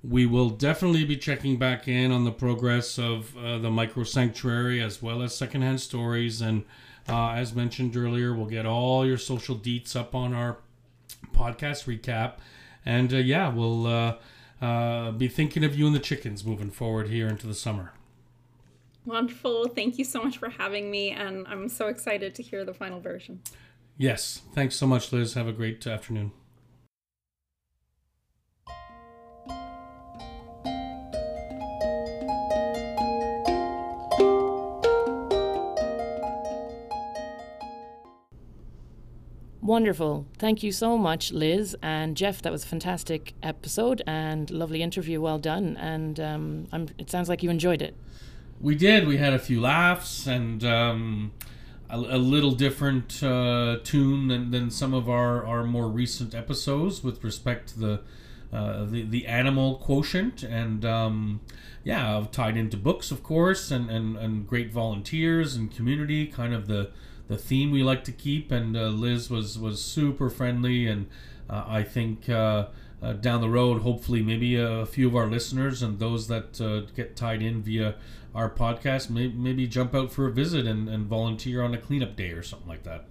we 0.03 0.25
will 0.25 0.49
definitely 0.49 1.05
be 1.05 1.15
checking 1.15 1.57
back 1.57 1.87
in 1.87 2.11
on 2.11 2.25
the 2.25 2.31
progress 2.31 2.97
of 2.97 3.37
uh, 3.37 3.59
the 3.59 3.69
micro 3.69 4.03
sanctuary 4.03 4.81
as 4.81 5.01
well 5.01 5.21
as 5.21 5.35
secondhand 5.35 5.79
stories. 5.79 6.41
And 6.41 6.65
uh, 7.07 7.31
as 7.31 7.53
mentioned 7.53 7.95
earlier, 7.95 8.33
we'll 8.33 8.47
get 8.47 8.65
all 8.65 9.05
your 9.05 9.19
social 9.19 9.55
deets 9.55 9.95
up 9.95 10.15
on 10.15 10.33
our 10.33 10.57
podcast 11.33 11.85
recap. 11.85 12.37
And 12.85 13.13
uh, 13.13 13.17
yeah, 13.17 13.49
we'll 13.49 13.87
uh, 13.87 14.17
uh, 14.61 15.11
be 15.11 15.27
thinking 15.27 15.63
of 15.63 15.75
you 15.75 15.85
and 15.85 15.95
the 15.95 15.99
chickens 15.99 16.45
moving 16.45 16.71
forward 16.71 17.09
here 17.09 17.27
into 17.27 17.47
the 17.47 17.53
summer. 17.53 17.93
Wonderful. 19.05 19.67
Thank 19.67 19.97
you 19.97 20.05
so 20.05 20.23
much 20.23 20.37
for 20.37 20.49
having 20.49 20.89
me. 20.89 21.11
And 21.11 21.45
I'm 21.47 21.67
so 21.69 21.87
excited 21.87 22.35
to 22.35 22.43
hear 22.43 22.63
the 22.63 22.73
final 22.73 22.99
version. 22.99 23.41
Yes. 23.97 24.41
Thanks 24.53 24.75
so 24.75 24.87
much, 24.87 25.11
Liz. 25.11 25.33
Have 25.33 25.47
a 25.47 25.53
great 25.53 25.85
afternoon. 25.85 26.31
Wonderful. 39.63 40.25
Thank 40.37 40.61
you 40.61 40.73
so 40.73 40.97
much, 40.97 41.31
Liz 41.31 41.73
and 41.81 42.17
Jeff. 42.17 42.41
That 42.41 42.51
was 42.51 42.65
a 42.65 42.67
fantastic 42.67 43.33
episode 43.41 44.01
and 44.05 44.51
lovely 44.51 44.81
interview. 44.81 45.21
Well 45.21 45.39
done. 45.39 45.77
And 45.77 46.19
um, 46.19 46.67
it 46.97 47.09
sounds 47.09 47.29
like 47.29 47.41
you 47.41 47.49
enjoyed 47.49 47.81
it. 47.81 47.95
We 48.59 48.75
did. 48.75 49.07
We 49.07 49.15
had 49.15 49.31
a 49.31 49.39
few 49.39 49.61
laughs 49.61 50.27
and 50.27 50.65
um, 50.65 51.31
a, 51.89 51.95
a, 51.95 52.17
little 52.17 52.51
different 52.51 53.23
uh, 53.23 53.77
tune 53.85 54.27
than, 54.27 54.51
than 54.51 54.69
some 54.69 54.93
of 54.93 55.09
our, 55.09 55.45
our 55.45 55.63
more 55.63 55.87
recent 55.87 56.35
episodes 56.35 57.01
with 57.01 57.23
respect 57.23 57.69
to 57.69 57.79
the 57.79 58.01
uh, 58.51 58.85
the, 58.85 59.01
the 59.03 59.25
animal 59.25 59.77
quotient 59.77 60.43
and 60.43 60.85
um, 60.85 61.41
yeah, 61.83 62.23
tied 62.31 62.55
into 62.55 62.77
books, 62.77 63.09
of 63.09 63.23
course, 63.23 63.71
and, 63.71 63.89
and, 63.89 64.15
and 64.15 64.47
great 64.47 64.71
volunteers 64.71 65.55
and 65.55 65.73
community, 65.73 66.27
kind 66.27 66.53
of 66.53 66.67
the 66.67 66.91
the 67.33 67.39
theme 67.39 67.71
we 67.71 67.83
like 67.83 68.03
to 68.05 68.11
keep. 68.11 68.51
And 68.51 68.77
uh, 68.77 68.87
Liz 68.87 69.29
was 69.29 69.57
was 69.57 69.83
super 69.83 70.29
friendly, 70.29 70.87
and 70.87 71.07
uh, 71.49 71.65
I 71.67 71.83
think 71.83 72.29
uh, 72.29 72.67
uh 73.01 73.13
down 73.13 73.41
the 73.41 73.49
road, 73.49 73.81
hopefully, 73.81 74.21
maybe 74.21 74.55
a 74.55 74.85
few 74.85 75.07
of 75.07 75.15
our 75.15 75.27
listeners 75.27 75.81
and 75.81 75.99
those 75.99 76.27
that 76.27 76.61
uh, 76.61 76.91
get 76.95 77.15
tied 77.15 77.41
in 77.41 77.61
via 77.61 77.95
our 78.35 78.49
podcast, 78.49 79.09
may, 79.09 79.27
maybe 79.27 79.67
jump 79.67 79.93
out 79.93 80.11
for 80.11 80.25
a 80.25 80.31
visit 80.31 80.65
and, 80.65 80.89
and 80.89 81.05
volunteer 81.05 81.61
on 81.61 81.73
a 81.73 81.77
cleanup 81.77 82.15
day 82.15 82.31
or 82.31 82.41
something 82.41 82.67
like 82.67 82.83
that. 82.83 83.05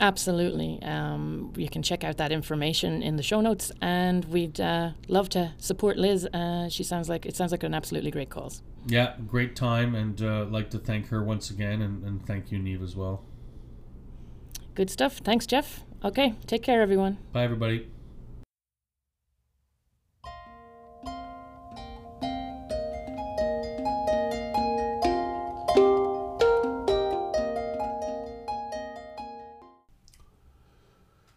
Absolutely. 0.00 0.80
Um, 0.82 1.52
you 1.56 1.68
can 1.68 1.82
check 1.82 2.04
out 2.04 2.18
that 2.18 2.30
information 2.30 3.02
in 3.02 3.16
the 3.16 3.22
show 3.22 3.40
notes, 3.40 3.72
and 3.80 4.24
we'd 4.26 4.60
uh, 4.60 4.90
love 5.08 5.28
to 5.30 5.54
support 5.58 5.96
Liz. 5.96 6.26
Uh, 6.26 6.68
she 6.68 6.84
sounds 6.84 7.08
like 7.08 7.26
it 7.26 7.34
sounds 7.34 7.52
like 7.52 7.62
an 7.62 7.74
absolutely 7.74 8.10
great 8.10 8.30
cause. 8.30 8.62
Yeah, 8.90 9.16
great 9.26 9.54
time, 9.54 9.94
and 9.94 10.20
uh, 10.22 10.46
like 10.46 10.70
to 10.70 10.78
thank 10.78 11.08
her 11.08 11.22
once 11.22 11.50
again, 11.50 11.82
and, 11.82 12.02
and 12.04 12.24
thank 12.26 12.50
you, 12.50 12.58
Niamh, 12.58 12.82
as 12.82 12.96
well. 12.96 13.22
Good 14.74 14.88
stuff. 14.88 15.18
Thanks, 15.18 15.44
Jeff. 15.44 15.84
Okay, 16.02 16.34
take 16.46 16.62
care, 16.62 16.80
everyone. 16.80 17.18
Bye, 17.32 17.44
everybody. 17.44 17.90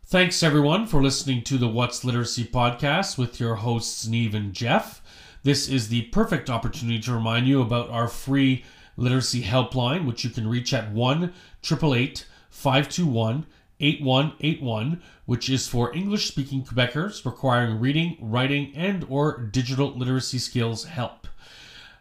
Thanks 0.06 0.44
everyone 0.44 0.88
for 0.88 1.02
listening 1.02 1.42
to 1.44 1.58
the 1.58 1.70
What's 1.70 2.04
Literacy 2.04 2.44
podcast 2.46 3.18
with 3.18 3.40
your 3.40 3.56
hosts 3.56 4.08
Niamh 4.08 4.34
and 4.34 4.54
Jeff. 4.54 5.01
This 5.44 5.68
is 5.68 5.88
the 5.88 6.04
perfect 6.04 6.50
opportunity 6.50 7.00
to 7.00 7.14
remind 7.14 7.48
you 7.48 7.62
about 7.62 7.90
our 7.90 8.08
free 8.08 8.64
literacy 8.96 9.42
helpline, 9.42 10.06
which 10.06 10.24
you 10.24 10.30
can 10.30 10.48
reach 10.48 10.74
at 10.74 10.92
1 10.92 11.24
888 11.64 12.26
521 12.50 13.48
8181, 13.80 15.02
which 15.26 15.50
is 15.50 15.68
for 15.68 15.96
English 15.96 16.28
speaking 16.28 16.64
Quebecers 16.64 17.26
requiring 17.26 17.80
reading, 17.80 18.18
writing, 18.22 18.72
and 18.76 19.04
or 19.10 19.40
digital 19.40 19.98
literacy 19.98 20.38
skills 20.38 20.84
help. 20.84 21.28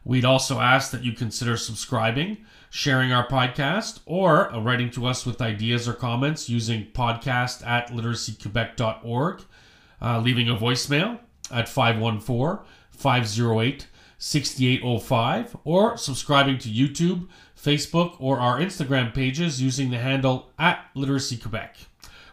We'd 0.05 0.27
also 0.27 0.61
ask 0.61 0.91
that 0.91 1.05
you 1.05 1.13
consider 1.13 1.57
subscribing, 1.57 2.39
sharing 2.69 3.13
our 3.13 3.27
podcast, 3.27 4.01
or 4.05 4.51
writing 4.61 4.91
to 4.91 5.07
us 5.07 5.25
with 5.25 5.41
ideas 5.41 5.89
or 5.89 5.95
comments 5.95 6.51
using 6.51 6.89
podcast 6.93 7.67
at 7.67 7.89
literacyquebec.org, 7.89 9.43
uh, 10.03 10.21
leaving 10.21 10.51
a 10.51 10.57
voicemail 10.57 11.21
at 11.51 11.69
514 11.69 12.67
508 13.01 13.87
6805, 14.19 15.57
or 15.65 15.97
subscribing 15.97 16.59
to 16.59 16.69
YouTube, 16.69 17.27
Facebook, 17.57 18.17
or 18.19 18.39
our 18.39 18.61
Instagram 18.61 19.15
pages 19.15 19.63
using 19.63 19.91
the 19.91 19.99
handle 19.99 20.51
at 20.59 20.85
Literacy 20.95 21.39
Quebec. 21.39 21.77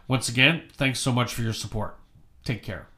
Once 0.06 0.28
again, 0.28 0.64
thanks 0.74 1.00
so 1.00 1.12
much 1.12 1.32
for 1.32 1.40
your 1.40 1.54
support. 1.54 1.96
Take 2.44 2.62
care. 2.62 2.88